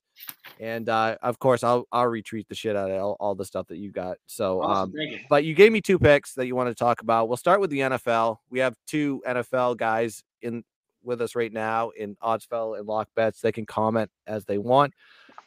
[0.60, 3.68] and uh, of course, I'll I'll retweet the shit out of all, all the stuff
[3.70, 4.18] that you got.
[4.28, 4.94] So um,
[5.28, 7.30] but you gave me two picks that you want to talk about.
[7.30, 8.38] We'll start with the NFL.
[8.52, 10.64] We have two NFL guys in
[11.04, 13.42] with us right now in Odds Fellow and LockBets.
[13.42, 14.94] They can comment as they want.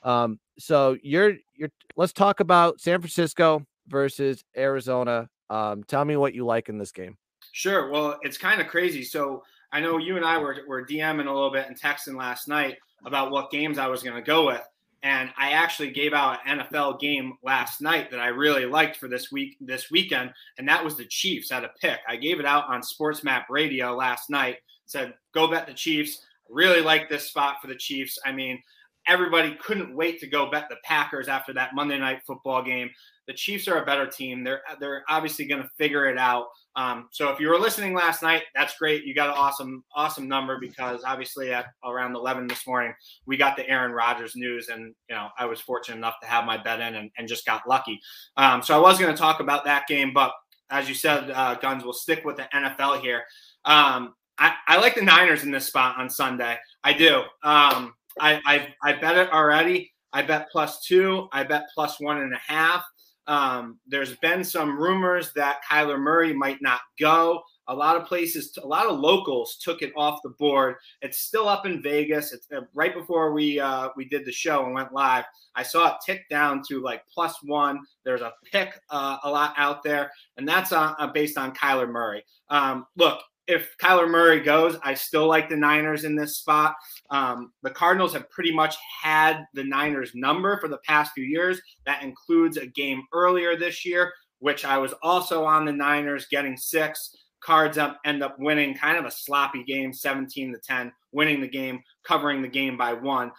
[0.02, 5.28] Um, so you're you're let's talk about San Francisco versus Arizona.
[5.50, 7.16] Um, tell me what you like in this game.
[7.52, 7.90] Sure.
[7.90, 9.04] Well, it's kind of crazy.
[9.04, 9.42] So
[9.72, 12.78] I know you and I were, were DMing a little bit and texting last night
[13.04, 14.62] about what games I was going to go with.
[15.02, 19.08] And I actually gave out an NFL game last night that I really liked for
[19.08, 21.98] this week, this weekend, and that was the Chiefs at a pick.
[22.08, 24.58] I gave it out on Sports Map Radio last night.
[24.86, 28.18] Said, "Go bet the Chiefs." Really like this spot for the Chiefs.
[28.24, 28.62] I mean,
[29.06, 32.90] everybody couldn't wait to go bet the Packers after that Monday night football game.
[33.26, 34.42] The Chiefs are a better team.
[34.42, 36.46] They're they're obviously going to figure it out.
[36.74, 39.04] Um, so if you were listening last night, that's great.
[39.04, 42.92] You got an awesome awesome number because obviously at around 11 this morning
[43.26, 46.44] we got the Aaron Rodgers news, and you know I was fortunate enough to have
[46.44, 48.00] my bet in and, and just got lucky.
[48.36, 50.32] Um, so I was going to talk about that game, but
[50.70, 53.24] as you said, uh, Guns, will stick with the NFL here.
[53.64, 56.56] Um, I, I like the Niners in this spot on Sunday.
[56.82, 57.22] I do.
[57.42, 59.92] Um, I, I I bet it already.
[60.12, 61.28] I bet plus two.
[61.32, 62.84] I bet plus one and a half.
[63.26, 67.42] Um, there's been some rumors that Kyler Murray might not go.
[67.68, 70.74] A lot of places, a lot of locals took it off the board.
[71.00, 72.32] It's still up in Vegas.
[72.32, 75.24] It's uh, right before we uh, we did the show and went live.
[75.54, 77.78] I saw it tick down to like plus one.
[78.04, 82.24] There's a pick uh, a lot out there, and that's uh, based on Kyler Murray.
[82.50, 86.74] Um, look, if Kyler Murray goes, I still like the Niners in this spot.
[87.10, 91.60] Um, the Cardinals have pretty much had the Niners number for the past few years.
[91.86, 96.56] That includes a game earlier this year, which I was also on the Niners getting
[96.56, 97.16] six.
[97.40, 101.48] Cards up end up winning kind of a sloppy game, 17 to 10, winning the
[101.48, 103.32] game, covering the game by one.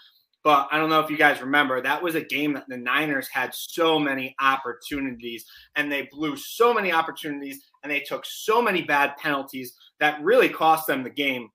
[0.43, 3.29] But I don't know if you guys remember, that was a game that the Niners
[3.29, 5.45] had so many opportunities
[5.77, 9.73] and they blew so many opportunities and they took so many bad penalties
[10.03, 11.47] that really cost them the game.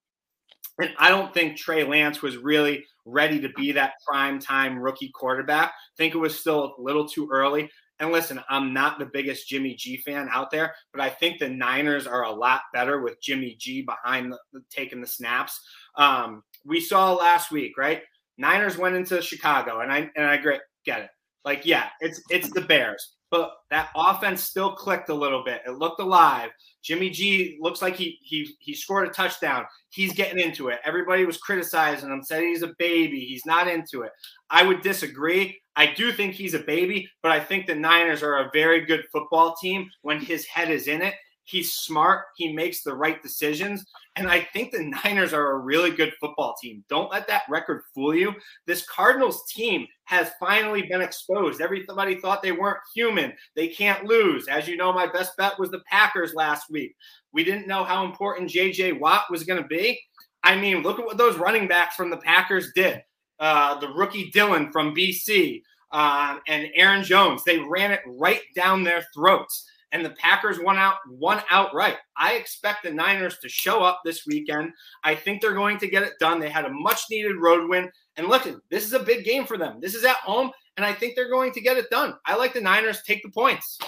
[0.78, 5.10] And I don't think Trey Lance was really ready to be that prime time rookie
[5.14, 5.68] quarterback.
[5.68, 7.70] I think it was still a little too early.
[8.00, 11.48] And listen, I'm not the biggest Jimmy G fan out there, but I think the
[11.50, 15.60] Niners are a lot better with Jimmy G behind the, taking the snaps.
[15.96, 18.00] Um, we saw last week, right?
[18.38, 21.10] Niners went into Chicago, and I and I get it.
[21.44, 25.62] Like, yeah, it's it's the Bears, but that offense still clicked a little bit.
[25.66, 26.50] It looked alive.
[26.82, 29.66] Jimmy G looks like he he he scored a touchdown.
[29.90, 30.78] He's getting into it.
[30.84, 33.20] Everybody was criticizing him, said he's a baby.
[33.20, 34.12] He's not into it.
[34.50, 35.60] I would disagree.
[35.76, 39.04] I do think he's a baby, but I think the Niners are a very good
[39.12, 41.14] football team when his head is in it.
[41.48, 42.26] He's smart.
[42.36, 43.86] He makes the right decisions.
[44.16, 46.84] And I think the Niners are a really good football team.
[46.90, 48.34] Don't let that record fool you.
[48.66, 51.62] This Cardinals team has finally been exposed.
[51.62, 53.32] Everybody thought they weren't human.
[53.56, 54.46] They can't lose.
[54.46, 56.94] As you know, my best bet was the Packers last week.
[57.32, 59.98] We didn't know how important JJ Watt was going to be.
[60.44, 63.02] I mean, look at what those running backs from the Packers did.
[63.40, 68.84] Uh, the rookie Dillon from BC uh, and Aaron Jones, they ran it right down
[68.84, 71.96] their throats and the Packers won out won outright.
[72.16, 74.72] I expect the Niners to show up this weekend.
[75.04, 76.40] I think they're going to get it done.
[76.40, 77.90] They had a much needed road win.
[78.16, 79.78] And look, this is a big game for them.
[79.80, 82.14] This is at home, and I think they're going to get it done.
[82.26, 83.78] I like the Niners take the points.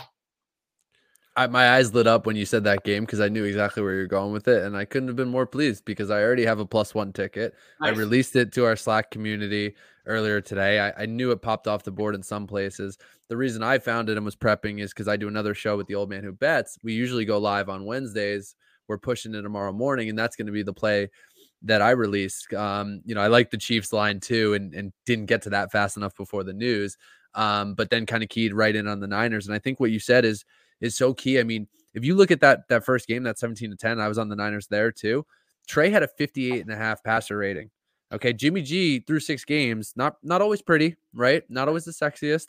[1.37, 3.95] I, my eyes lit up when you said that game because I knew exactly where
[3.95, 6.59] you're going with it, and I couldn't have been more pleased because I already have
[6.59, 7.55] a plus one ticket.
[7.81, 7.95] Nice.
[7.95, 9.77] I released it to our Slack community
[10.07, 10.81] earlier today.
[10.81, 12.99] I, I, knew it popped off the board in some places.
[13.29, 15.87] The reason I found it and was prepping is because I do another show with
[15.87, 16.79] the old man who bets.
[16.83, 18.57] We usually go live on Wednesdays.
[18.89, 21.11] We're pushing it tomorrow morning, and that's going to be the play
[21.63, 22.45] that I release.
[22.57, 25.71] Um, you know, I like the Chiefs line too, and and didn't get to that
[25.71, 26.97] fast enough before the news.
[27.35, 29.47] Um, but then kind of keyed right in on the Niners.
[29.47, 30.45] And I think what you said is
[30.81, 31.39] is so key.
[31.39, 34.09] I mean, if you look at that that first game, that 17 to 10, I
[34.09, 35.27] was on the Niners there too.
[35.67, 37.71] Trey had a 58 and a half passer rating.
[38.13, 41.43] Okay, Jimmy G through six games, not not always pretty, right?
[41.49, 42.49] Not always the sexiest.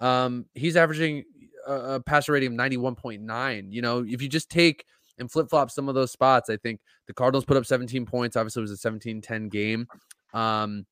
[0.00, 1.24] Um, he's averaging
[1.66, 3.72] a, a passer rating of 91.9.
[3.72, 4.84] You know, if you just take
[5.18, 8.36] and flip flop some of those spots, I think the Cardinals put up 17 points.
[8.36, 9.86] Obviously, it was a 17 10 game.
[10.32, 10.86] Um,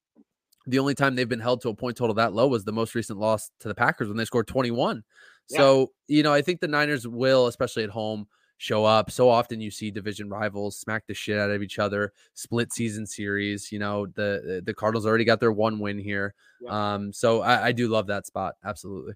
[0.66, 2.94] the only time they've been held to a point total that low was the most
[2.94, 5.02] recent loss to the Packers when they scored 21.
[5.50, 5.58] Yeah.
[5.58, 8.26] So, you know, I think the Niners will, especially at home,
[8.60, 9.10] show up.
[9.10, 13.06] So often you see division rivals smack the shit out of each other, split season
[13.06, 13.72] series.
[13.72, 16.34] You know, the the Cardinals already got their one win here.
[16.60, 16.94] Yeah.
[16.94, 18.54] Um, so I, I do love that spot.
[18.64, 19.14] Absolutely.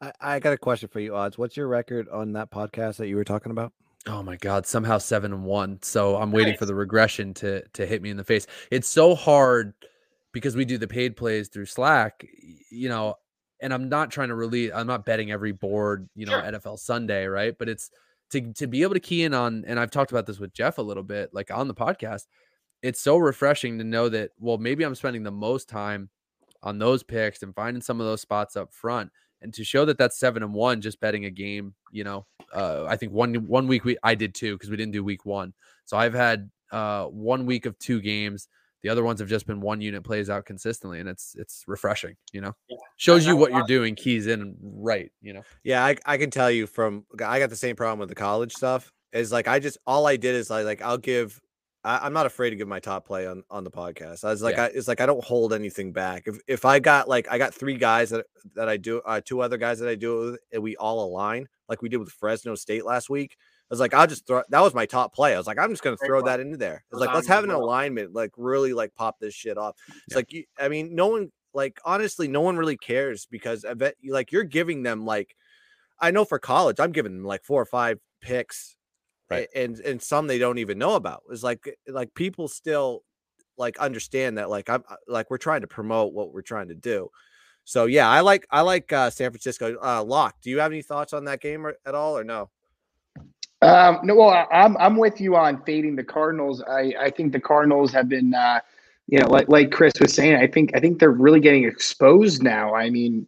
[0.00, 1.38] I, I got a question for you, Odds.
[1.38, 3.72] What's your record on that podcast that you were talking about?
[4.06, 5.78] Oh my God, somehow seven and one.
[5.82, 6.58] So I'm waiting nice.
[6.58, 8.46] for the regression to to hit me in the face.
[8.70, 9.72] It's so hard
[10.32, 12.26] because we do the paid plays through Slack.
[12.70, 13.14] You know,
[13.60, 16.52] and I'm not trying to really, I'm not betting every board, you know, sure.
[16.52, 17.56] NFL Sunday, right?
[17.58, 17.90] But it's
[18.30, 20.78] to to be able to key in on, and I've talked about this with Jeff
[20.78, 22.26] a little bit, like on the podcast.
[22.82, 26.10] It's so refreshing to know that, well, maybe I'm spending the most time
[26.62, 29.98] on those picks and finding some of those spots up front, and to show that
[29.98, 31.74] that's seven and one, just betting a game.
[31.90, 34.92] You know, uh, I think one one week we I did two because we didn't
[34.92, 35.54] do week one,
[35.84, 38.48] so I've had uh, one week of two games
[38.82, 42.16] the other ones have just been one unit plays out consistently, and it's it's refreshing.
[42.32, 42.76] You know, yeah.
[42.96, 45.10] shows you what you're doing, keys in right.
[45.20, 45.42] You know.
[45.64, 48.52] Yeah, I, I can tell you from I got the same problem with the college
[48.52, 48.92] stuff.
[49.12, 51.40] Is like I just all I did is like like I'll give
[51.86, 54.24] I, am not afraid to give my top play on on the podcast.
[54.24, 54.64] I was like, yeah.
[54.64, 56.24] I, it's like I don't hold anything back.
[56.26, 59.40] If if I got like I got three guys that that I do, uh, two
[59.40, 62.56] other guys that I do with, and we all align like we did with Fresno
[62.56, 63.36] State last week.
[63.68, 65.34] I was like, I'll just throw that was my top play.
[65.34, 66.84] I was like, I'm just gonna throw that into there.
[66.92, 69.74] It's like, let's have an alignment, like really like pop this shit off.
[69.88, 70.16] It's yeah.
[70.16, 73.96] like you, I mean, no one like honestly, no one really cares because I bet
[74.08, 75.34] like you're giving them like
[75.98, 78.76] I know for college, I'm giving them like four or five picks,
[79.28, 79.48] right?
[79.54, 81.22] And and some they don't even know about.
[81.30, 83.02] It's like like people still
[83.58, 87.08] like understand that like I'm like we're trying to promote what we're trying to do.
[87.64, 89.76] So yeah, I like I like uh, San Francisco.
[89.82, 92.50] Uh, Lock, do you have any thoughts on that game or, at all or no?
[93.66, 96.62] Um, no, well, I'm I'm with you on fading the Cardinals.
[96.62, 98.60] I I think the Cardinals have been, uh,
[99.08, 100.36] you know, like like Chris was saying.
[100.36, 102.74] I think I think they're really getting exposed now.
[102.74, 103.26] I mean,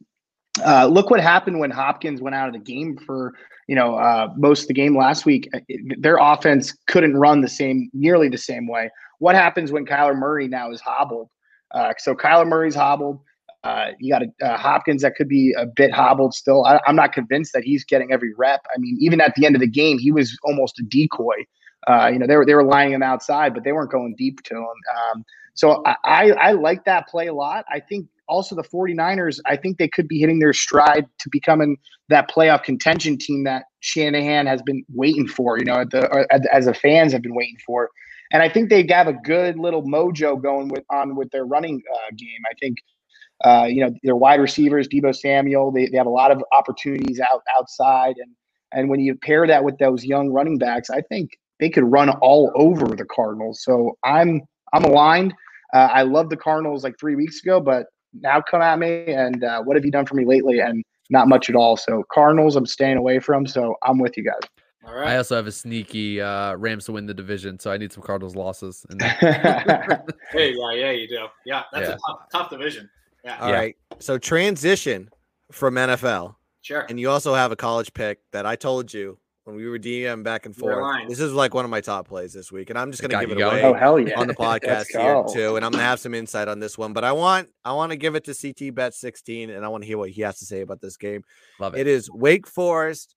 [0.65, 3.35] uh, look what happened when Hopkins went out of the game for
[3.67, 5.49] you know uh, most of the game last week.
[5.53, 5.61] Uh,
[5.99, 8.91] their offense couldn't run the same, nearly the same way.
[9.19, 11.31] What happens when Kyler Murray now is hobbled?
[11.73, 13.21] Uh, so Kyler Murray's hobbled.
[13.69, 16.65] Uh, you got a, uh, Hopkins that could be a bit hobbled still.
[16.65, 18.65] I, am not convinced that he's getting every rep.
[18.75, 21.45] I mean, even at the end of the game, he was almost a decoy.
[21.87, 24.43] Uh, you know, they were they were lining him outside, but they weren't going deep
[24.45, 24.65] to him.
[24.65, 27.67] Um, so I, I, I like that play a lot.
[27.71, 31.77] I think also the 49ers, I think they could be hitting their stride to becoming
[32.09, 35.59] that playoff contention team that Shanahan has been waiting for.
[35.59, 37.91] You know, the, as the fans have been waiting for.
[38.33, 41.83] And I think they have a good little mojo going with on with their running
[41.95, 42.43] uh, game.
[42.51, 42.77] I think
[43.45, 47.21] Uh, you know, their wide receivers, Debo Samuel, they, they have a lot of opportunities
[47.21, 48.17] out outside.
[48.19, 48.33] And
[48.73, 52.11] and when you pair that with those young running backs, I think they could run
[52.21, 53.63] all over the Cardinals.
[53.63, 55.33] So I'm I'm aligned.
[55.73, 59.45] Uh, I loved the Cardinals like three weeks ago, but now come at me and
[59.45, 60.59] uh, what have you done for me lately?
[60.59, 61.77] And not much at all.
[61.77, 63.47] So Cardinals, I'm staying away from.
[63.47, 64.45] So I'm with you guys.
[64.85, 67.93] All I also have a sneaky uh, Rams to win the division, so I need
[67.93, 68.87] some Cardinals losses.
[68.91, 68.99] In.
[70.31, 71.27] Hey, yeah, yeah, you do.
[71.45, 71.95] Yeah, that's Yeah.
[71.95, 72.89] a tough, tough division.
[73.25, 73.77] Yeah, All right.
[73.99, 75.11] So transition
[75.51, 76.87] from NFL, sure.
[76.89, 80.23] and you also have a college pick that I told you when we were DM
[80.23, 81.09] back and forth.
[81.09, 83.33] This is like one of my top plays this week, and I'm just gonna give
[83.33, 83.61] it going?
[83.61, 84.21] away oh hell yeah!
[84.21, 86.93] on the podcast Let's here too, and I'm gonna have some insight on this one.
[86.93, 89.83] But I want I want to give it to CT Bet 16, and I want
[89.83, 91.25] to hear what he has to say about this game.
[91.59, 91.81] Love it.
[91.81, 93.17] It is Wake Forest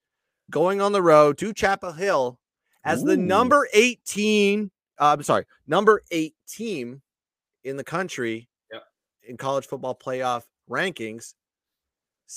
[0.51, 2.37] going on the road to Chapel Hill
[2.83, 4.69] as the number 18.
[4.99, 7.01] Uh, I'm sorry, number eight team
[7.63, 8.83] in the country Yep.
[9.23, 11.33] in college football playoff rankings.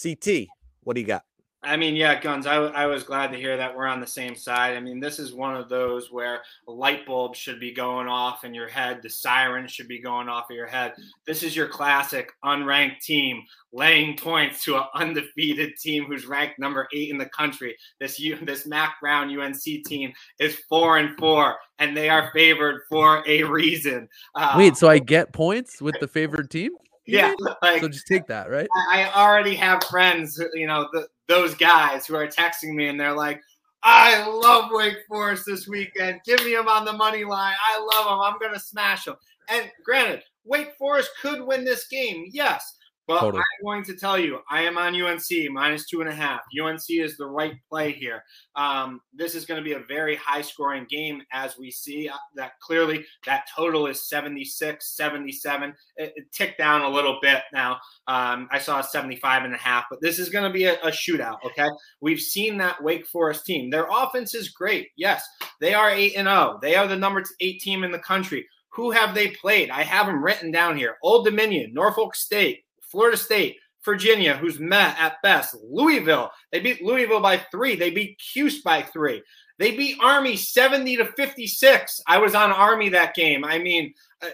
[0.02, 0.48] CT,
[0.82, 1.24] what do you got?
[1.64, 4.36] I mean, yeah, Guns, I, I was glad to hear that we're on the same
[4.36, 4.76] side.
[4.76, 8.44] I mean, this is one of those where a light bulb should be going off
[8.44, 10.94] in your head, the siren should be going off of your head.
[11.26, 13.42] This is your classic unranked team
[13.72, 17.76] laying points to an undefeated team who's ranked number eight in the country.
[18.00, 22.82] This U, this Mack Brown UNC team is four and four, and they are favored
[22.88, 24.08] for a reason.
[24.34, 26.72] Uh, Wait, so I get points with the favored team?
[27.06, 27.32] Yeah,
[27.62, 28.68] like So just take that, right?
[28.90, 32.98] I I already have friends, you know, the, those guys who are texting me and
[32.98, 33.40] they're like,
[33.82, 36.20] I love Wake Forest this weekend.
[36.24, 37.54] Give me them on the money line.
[37.68, 38.20] I love them.
[38.20, 39.16] I'm going to smash them.
[39.50, 42.76] And granted, Wake Forest could win this game, yes.
[43.06, 43.42] But Totally.
[43.42, 46.40] I'm going to tell you, I am on UNC minus two and a half.
[46.58, 48.22] UNC is the right play here.
[48.56, 52.16] Um, this is going to be a very high scoring game, as we see uh,
[52.36, 55.74] that clearly that total is 76, 77.
[55.96, 57.72] It, it ticked down a little bit now.
[58.06, 60.90] Um, I saw 75 and a half, but this is going to be a, a
[60.90, 61.38] shootout.
[61.44, 61.68] Okay.
[62.00, 63.68] We've seen that Wake Forest team.
[63.68, 64.88] Their offense is great.
[64.96, 65.26] Yes.
[65.60, 66.58] They are 8 and 0.
[66.62, 68.46] They are the number eight team in the country.
[68.70, 69.70] Who have they played?
[69.70, 74.96] I have them written down here Old Dominion, Norfolk State, Florida State, Virginia, who's met
[74.98, 76.30] at best, Louisville.
[76.52, 77.76] They beat Louisville by three.
[77.76, 79.22] They beat Cuse by three.
[79.58, 82.00] They beat Army 70 to 56.
[82.06, 83.44] I was on Army that game.
[83.44, 84.28] I mean, uh,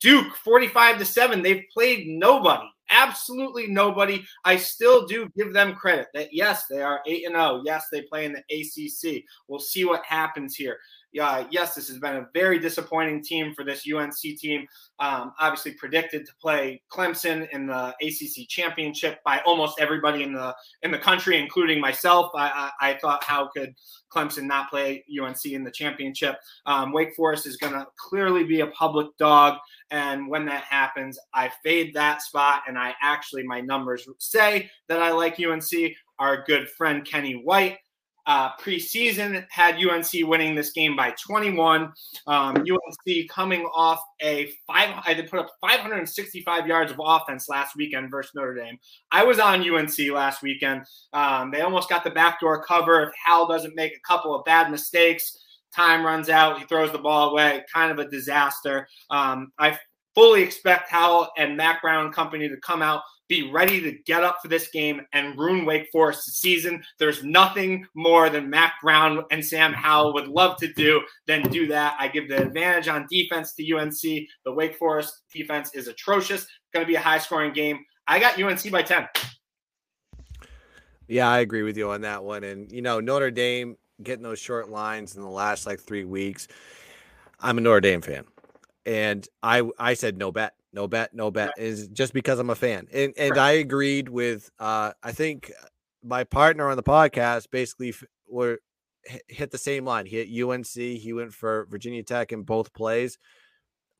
[0.00, 1.42] Duke 45 to 7.
[1.42, 2.68] They've played nobody.
[2.90, 4.24] Absolutely nobody.
[4.44, 7.62] I still do give them credit that yes, they are 8 and 0.
[7.64, 9.24] Yes, they play in the ACC.
[9.46, 10.78] We'll see what happens here.
[11.18, 14.68] Yeah, yes, this has been a very disappointing team for this UNC team.
[15.00, 20.54] Um, obviously predicted to play Clemson in the ACC championship by almost everybody in the
[20.84, 22.30] in the country, including myself.
[22.36, 23.74] I, I, I thought, how could
[24.14, 26.36] Clemson not play UNC in the championship?
[26.66, 29.58] Um, Wake Forest is going to clearly be a public dog,
[29.90, 35.02] and when that happens, I fade that spot, and I actually my numbers say that
[35.02, 35.96] I like UNC.
[36.20, 37.78] Our good friend Kenny White
[38.28, 41.90] uh, preseason had UNC winning this game by 21.
[42.26, 48.10] Um, UNC coming off a five, I put up 565 yards of offense last weekend
[48.10, 48.78] versus Notre Dame.
[49.10, 50.82] I was on UNC last weekend.
[51.14, 54.70] Um, they almost got the backdoor cover if Howell doesn't make a couple of bad
[54.70, 55.38] mistakes.
[55.74, 57.64] Time runs out, he throws the ball away.
[57.72, 58.86] Kind of a disaster.
[59.08, 59.78] Um, I
[60.14, 64.38] fully expect Howell and Mack Brown company to come out be ready to get up
[64.42, 66.82] for this game and ruin Wake Forest's season.
[66.98, 71.66] There's nothing more than Mack Brown and Sam Howell would love to do than do
[71.68, 71.96] that.
[71.98, 74.00] I give the advantage on defense to UNC.
[74.44, 76.46] The Wake Forest defense is atrocious.
[76.72, 77.84] Going to be a high scoring game.
[78.06, 79.06] I got UNC by 10.
[81.08, 82.44] Yeah, I agree with you on that one.
[82.44, 86.48] And you know, Notre Dame getting those short lines in the last like three weeks.
[87.40, 88.24] I'm a Notre Dame fan,
[88.84, 92.54] and I I said no bet, no bet, no bet is just because I'm a
[92.54, 93.38] fan, and and Right.
[93.38, 94.50] I agreed with.
[94.58, 95.50] uh I think
[96.02, 98.58] my partner on the podcast basically f- were
[99.04, 100.06] hit- hit the same line.
[100.06, 100.66] He hit UNC.
[100.98, 103.18] He went for Virginia Tech in both plays,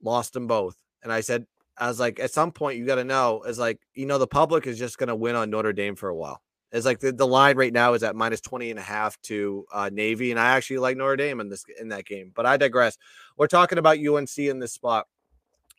[0.02, 0.76] lost them both.
[1.02, 1.46] And I said,
[1.76, 4.26] I was like, at some point you got to know, is like, you know, the
[4.26, 6.40] public is just going to win on Notre Dame for a while.
[6.70, 9.64] It's like the, the line right now is at minus 20 and a half to
[9.72, 10.30] uh, Navy.
[10.30, 12.98] And I actually like Notre Dame in this in that game, but I digress.
[13.36, 15.06] We're talking about UNC in this spot.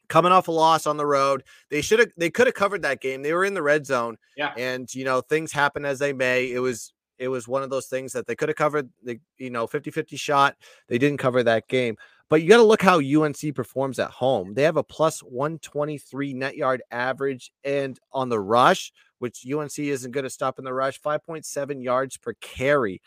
[0.09, 3.01] Coming off a loss on the road, they should have they could have covered that
[3.01, 3.21] game.
[3.21, 4.17] They were in the red zone.
[4.35, 4.53] Yeah.
[4.57, 6.51] And you know, things happen as they may.
[6.51, 9.49] It was it was one of those things that they could have covered the you
[9.49, 10.55] know 50-50 shot.
[10.87, 11.97] They didn't cover that game.
[12.29, 14.53] But you got to look how UNC performs at home.
[14.53, 20.11] They have a plus 123 net yard average and on the rush, which UNC isn't
[20.11, 23.01] going to stop in the rush, 5.7 yards per carry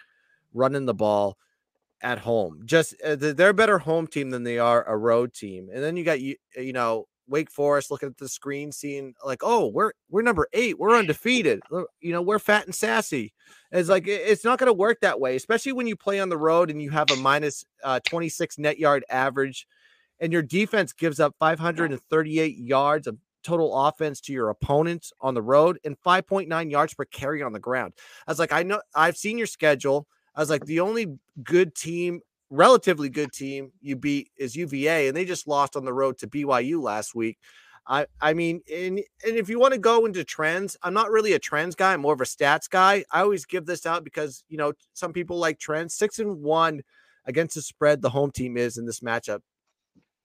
[0.52, 1.38] running the ball
[2.02, 2.62] at home.
[2.64, 5.68] Just uh, they're a better home team than they are a road team.
[5.72, 9.40] And then you got you you know Wake Forest, looking at the screen, seeing like,
[9.42, 11.62] oh, we're we're number eight, we're undefeated,
[12.00, 13.32] you know, we're fat and sassy.
[13.70, 16.36] It's like it's not going to work that way, especially when you play on the
[16.36, 19.66] road and you have a minus uh, 26 net yard average,
[20.20, 25.42] and your defense gives up 538 yards of total offense to your opponents on the
[25.42, 27.92] road and 5.9 yards per carry on the ground.
[28.26, 30.06] I was like, I know I've seen your schedule.
[30.34, 32.20] I was like, the only good team,
[32.50, 36.26] relatively good team you beat is UVA, and they just lost on the road to
[36.26, 37.38] BYU last week.
[37.86, 41.32] I I mean, and and if you want to go into trends, I'm not really
[41.32, 41.92] a trends guy.
[41.92, 43.04] I'm more of a stats guy.
[43.10, 45.94] I always give this out because you know some people like trends.
[45.94, 46.82] Six and one
[47.26, 49.40] against the spread, the home team is in this matchup,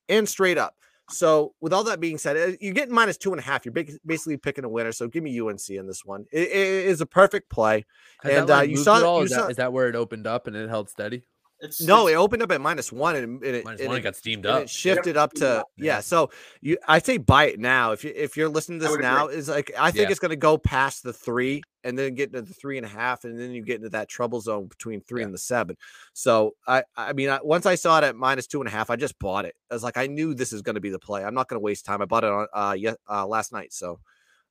[0.08, 0.76] and straight up.
[1.10, 3.66] So, with all that being said, uh, you get minus two and a half.
[3.66, 3.74] You're
[4.06, 4.92] basically picking a winner.
[4.92, 6.26] So, give me UNC in this one.
[6.32, 7.86] It, it is a perfect play.
[8.24, 9.20] Has that And, uh, you saw- at all?
[9.20, 11.24] you Is, saw- that, is that where it opened up and it held steady?
[11.60, 14.02] It's No, it opened up at minus one and, and it, Minus and one, it
[14.02, 14.62] it got steamed and up.
[14.64, 15.86] it shifted up to Yeah.
[15.86, 16.00] yeah.
[16.02, 16.30] So
[16.62, 17.94] you, I say buy it now.
[17.94, 20.12] If you if you're listening to this would now, is like I think Yeah.
[20.12, 22.90] it's going to go past the three and then get into the three and a
[22.90, 25.26] half, and then you get into that trouble zone between three Yeah.
[25.26, 25.78] and the seven.
[26.14, 28.90] So I I mean, I, once I saw it at minus two and a half,
[28.90, 29.56] I just bought it.
[29.72, 31.24] I was like, I knew this is going to be the play.
[31.24, 32.02] I'm not going to waste time.
[32.02, 33.74] I bought it on uh yeah uh, last night.
[33.74, 34.00] So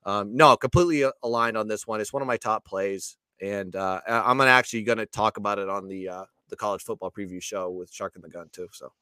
[0.04, 2.00] um no, completely aligned on this one.
[2.00, 5.36] It's one of my top plays, and uh I- I'm gonna actually going to talk
[5.36, 8.48] about it on the uh the college football preview show with Shark and the Gun
[8.52, 8.68] too.
[8.72, 8.92] So.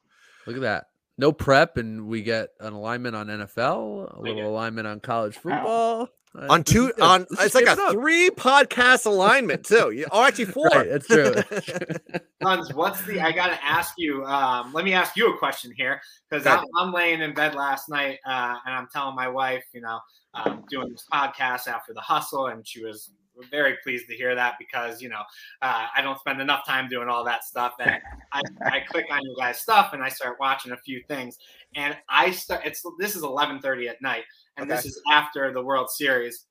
[0.47, 0.85] Look at that.
[1.17, 6.09] No prep, and we get an alignment on NFL, a little alignment on college football.
[6.37, 7.01] Uh, on two good.
[7.01, 7.91] on This it's like a up.
[7.93, 9.91] three podcast alignment too.
[9.91, 10.67] You- Oh, actually four.
[10.67, 11.33] Right, that's true.
[12.41, 13.21] Guns, what's the?
[13.21, 14.23] I gotta ask you.
[14.25, 16.65] Um, let me ask you a question here because I'm.
[16.77, 19.99] I'm laying in bed last night uh, and I'm telling my wife, you know,
[20.33, 23.11] um, doing this podcast after the hustle, and she was
[23.51, 25.21] very pleased to hear that because you know
[25.61, 27.73] uh, I don't spend enough time doing all that stuff.
[27.79, 27.99] And
[28.33, 31.37] I, I click on your guys' stuff and I start watching a few things,
[31.75, 32.61] and I start.
[32.65, 34.23] It's this is 11:30 at night,
[34.57, 36.45] and this is after the World Series.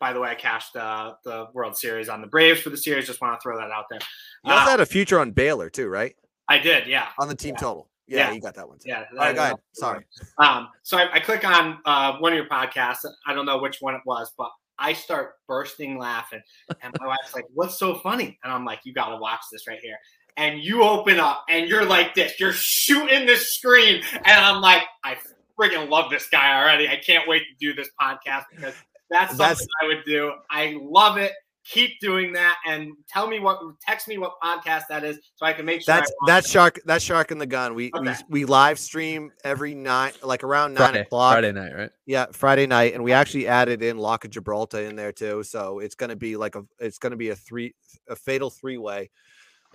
[0.00, 3.06] By the way, I cashed uh, the World Series on the Braves for the series.
[3.06, 4.00] Just want to throw that out there.
[4.44, 6.14] You also Uh, had a future on Baylor too, right?
[6.48, 7.08] I did, yeah.
[7.18, 7.60] On the team Yeah.
[7.60, 7.90] total.
[8.06, 8.32] Yeah, Yeah.
[8.32, 8.78] you got that one.
[8.78, 8.88] Too.
[8.90, 9.04] Yeah.
[9.12, 9.56] All right, go ahead.
[9.72, 10.04] Sorry.
[10.38, 13.06] Um, so I, I click on uh, one of your podcasts.
[13.26, 16.42] I don't know which one it was, but I start bursting laughing.
[16.82, 18.38] And my wife's like, What's so funny?
[18.42, 19.96] And I'm like, You got to watch this right here.
[20.36, 22.40] And you open up and you're like this.
[22.40, 24.02] You're shooting the screen.
[24.12, 25.16] And I'm like, I
[25.58, 26.88] freaking love this guy already.
[26.88, 28.74] I can't wait to do this podcast because
[29.10, 30.32] that's something That's- I would do.
[30.50, 31.32] I love it.
[31.64, 35.54] Keep doing that and tell me what text me what podcast that is so I
[35.54, 36.52] can make sure That's watch that's it.
[36.52, 37.74] shark that's shark in the gun.
[37.74, 38.14] We Okay.
[38.28, 41.32] we we live stream every night, like around nine Friday, o'clock.
[41.34, 41.90] Friday night, right?
[42.04, 45.42] Yeah, Friday night, and we actually added in Lock of Gibraltar in there too.
[45.42, 47.74] So it's gonna be like a it's gonna be a three
[48.08, 49.10] a fatal three way.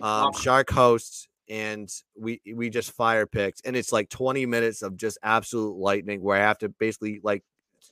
[0.00, 0.30] Um, Wow.
[0.32, 5.18] Shark hosts, and we we just fire picks, and it's like twenty minutes of just
[5.24, 7.42] absolute lightning where I have to basically like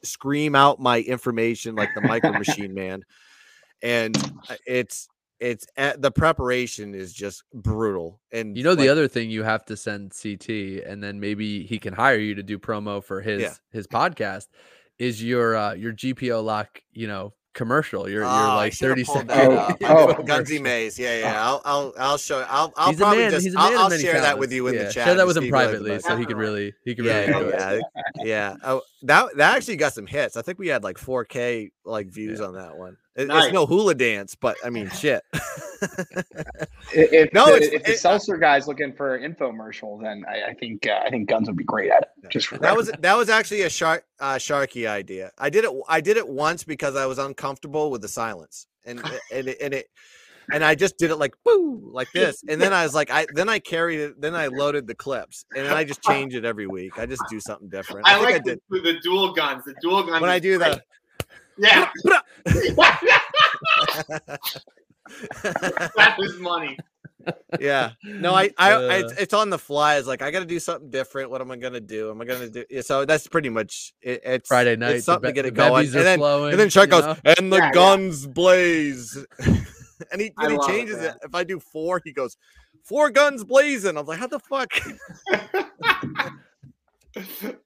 [0.04, 3.02] scream out my information like the micro machine man,
[3.82, 4.16] and
[4.48, 5.08] uh, it's
[5.40, 8.20] it's uh, the preparation is just brutal.
[8.32, 10.48] And You know the other thing you have to send CT,
[10.84, 13.54] and then maybe he can hire you to do promo for his Yeah.
[13.70, 14.46] his podcast.
[14.98, 18.08] Is your uh your GPO lock, you know, commercial?
[18.08, 19.52] Your Oh, your I like should thirty pulled second.
[19.52, 19.78] that up.
[19.84, 20.62] Oh, Gunsy commercial.
[20.64, 20.98] Maze.
[20.98, 21.46] Yeah, yeah.
[21.46, 22.44] I'll, I'll, I'll show.
[22.48, 23.30] I'll, I'll He's a probably man.
[23.30, 23.44] just.
[23.46, 24.84] he's a I'll, man of I'll many share that with you in yeah.
[24.84, 25.06] the chat.
[25.06, 27.50] Share that to with him privately, everybody- so he could really he could Yeah, really
[27.50, 27.82] yeah, do it.
[28.16, 28.56] yeah, yeah.
[28.64, 30.36] Oh, that that actually got some hits.
[30.36, 32.46] I think we had like 4K like views Yeah.
[32.46, 32.96] on that one.
[33.18, 33.46] It- Nice.
[33.46, 35.22] It's no hula dance, but I mean, shit.
[36.90, 40.50] If, No, the, it's- if the it- seltzer guy's looking for an infomercial, then I,
[40.50, 42.30] I think uh, I think Guns would be great at it.
[42.30, 45.30] Just for that was that was actually a shark uh, sharky idea.
[45.36, 45.70] I did it.
[45.88, 49.00] I did it once because I was uncomfortable with the silence, and
[49.32, 49.88] and it, and it
[50.52, 53.26] and I just did it like boo like this, and then I was like, I
[53.34, 56.44] then I carried it, then I loaded the clips, and then I just change it
[56.44, 56.98] every week.
[56.98, 58.08] I just do something different.
[58.08, 59.64] I, think like I did the, the dual guns.
[59.66, 60.20] The dual guns.
[60.20, 60.72] when I do great.
[60.72, 60.82] the.
[61.58, 61.88] Yeah.
[65.96, 66.76] that was money.
[67.60, 68.80] yeah no i i Uh.
[68.90, 71.56] it's, it's on the fly it's like i gotta do something different what am i
[71.56, 74.96] gonna do am i gonna do yeah, so that's pretty much it, it's Friday night,
[74.96, 77.04] it's something the to get it going and then flowing, and then Shark you goes
[77.04, 77.16] know?
[77.38, 77.72] and the Yeah, yeah.
[77.72, 82.12] guns blaze and he, and he love it, changes it, if i do four he
[82.12, 82.36] goes
[82.84, 84.70] four guns blazing i'm like how the fuck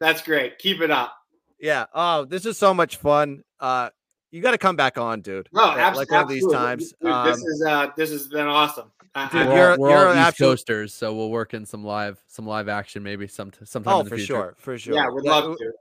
[0.00, 0.56] That's great.
[0.58, 1.14] Keep it up.
[1.62, 3.88] Yeah oh this is so much fun uh
[4.30, 6.92] you got to come back on dude No, Yeah, abs- like one of these times
[7.00, 8.90] Dude, um, this is uh, this has been awesome.
[9.14, 11.64] I- Dude, we're you're- all, we're you're all East absolute- Coasters, so we'll work in
[11.64, 14.32] some live some live action maybe some sometime oh in the for future.
[14.34, 15.72] sure for sure yeah, we'd Yeah, love to.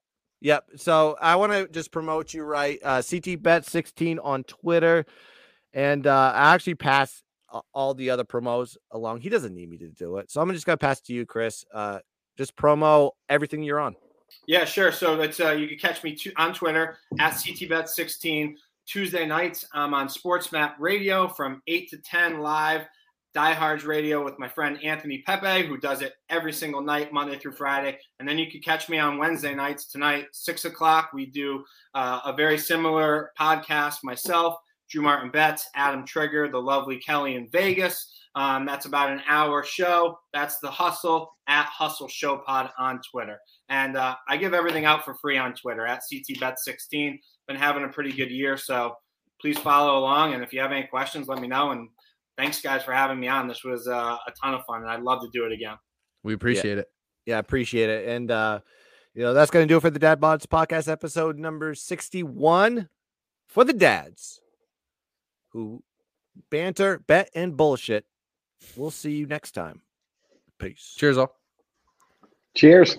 [0.43, 0.65] Yep.
[0.77, 2.79] So I want to just promote you right.
[2.83, 5.05] Uh, CT Bet 16 on Twitter.
[5.71, 7.21] And uh, I actually pass
[7.75, 9.21] all the other promos along.
[9.21, 10.31] He doesn't need me to do it.
[10.31, 11.63] So I'm just going to pass to you, Chris.
[11.71, 11.99] Uh,
[12.39, 13.95] just promo everything you're on.
[14.47, 14.91] Yeah, sure.
[14.91, 18.55] So it's uh, you can catch me to, on Twitter at ctbet16.
[18.87, 22.85] Tuesday nights, I'm on Sports SportsMap Radio from 8 to 10 live.
[23.33, 27.53] Diehards Radio with my friend Anthony Pepe, who does it every single night, Monday through
[27.53, 27.97] Friday.
[28.19, 29.85] And then you can catch me on Wednesday nights.
[29.85, 31.63] Tonight, 6 o'clock, we do
[31.93, 34.03] uh, a very similar podcast.
[34.03, 34.57] Myself,
[34.89, 38.11] Drew Martin Betts, Adam Trigger, the lovely Kelly in Vegas.
[38.35, 40.17] Um, that's about an hour show.
[40.33, 43.37] That's the Hustle at Hustle Show Pod on Twitter.
[43.69, 47.19] And uh, I give everything out for free on Twitter at CTBet16.
[47.47, 48.55] Been having a pretty good year.
[48.55, 48.95] So
[49.41, 50.33] please follow along.
[50.33, 51.71] And if you have any questions, let me know.
[51.71, 51.89] And
[52.37, 53.47] thanks, guys, for having me on.
[53.47, 54.81] This was uh, a ton of fun.
[54.81, 55.75] And I'd love to do it again.
[56.23, 56.87] We appreciate it.
[57.25, 58.07] Yeah, I appreciate it.
[58.07, 58.59] And uh,
[59.13, 62.89] you know, that's gonna do it for the Dad Mods podcast episode number 61
[63.47, 64.39] for the dads
[65.49, 65.83] who
[66.49, 68.05] banter, bet, and bullshit.
[68.75, 69.81] We'll see you next time.
[70.59, 70.95] Peace.
[70.97, 71.35] Cheers, all.
[72.55, 72.97] Cheers.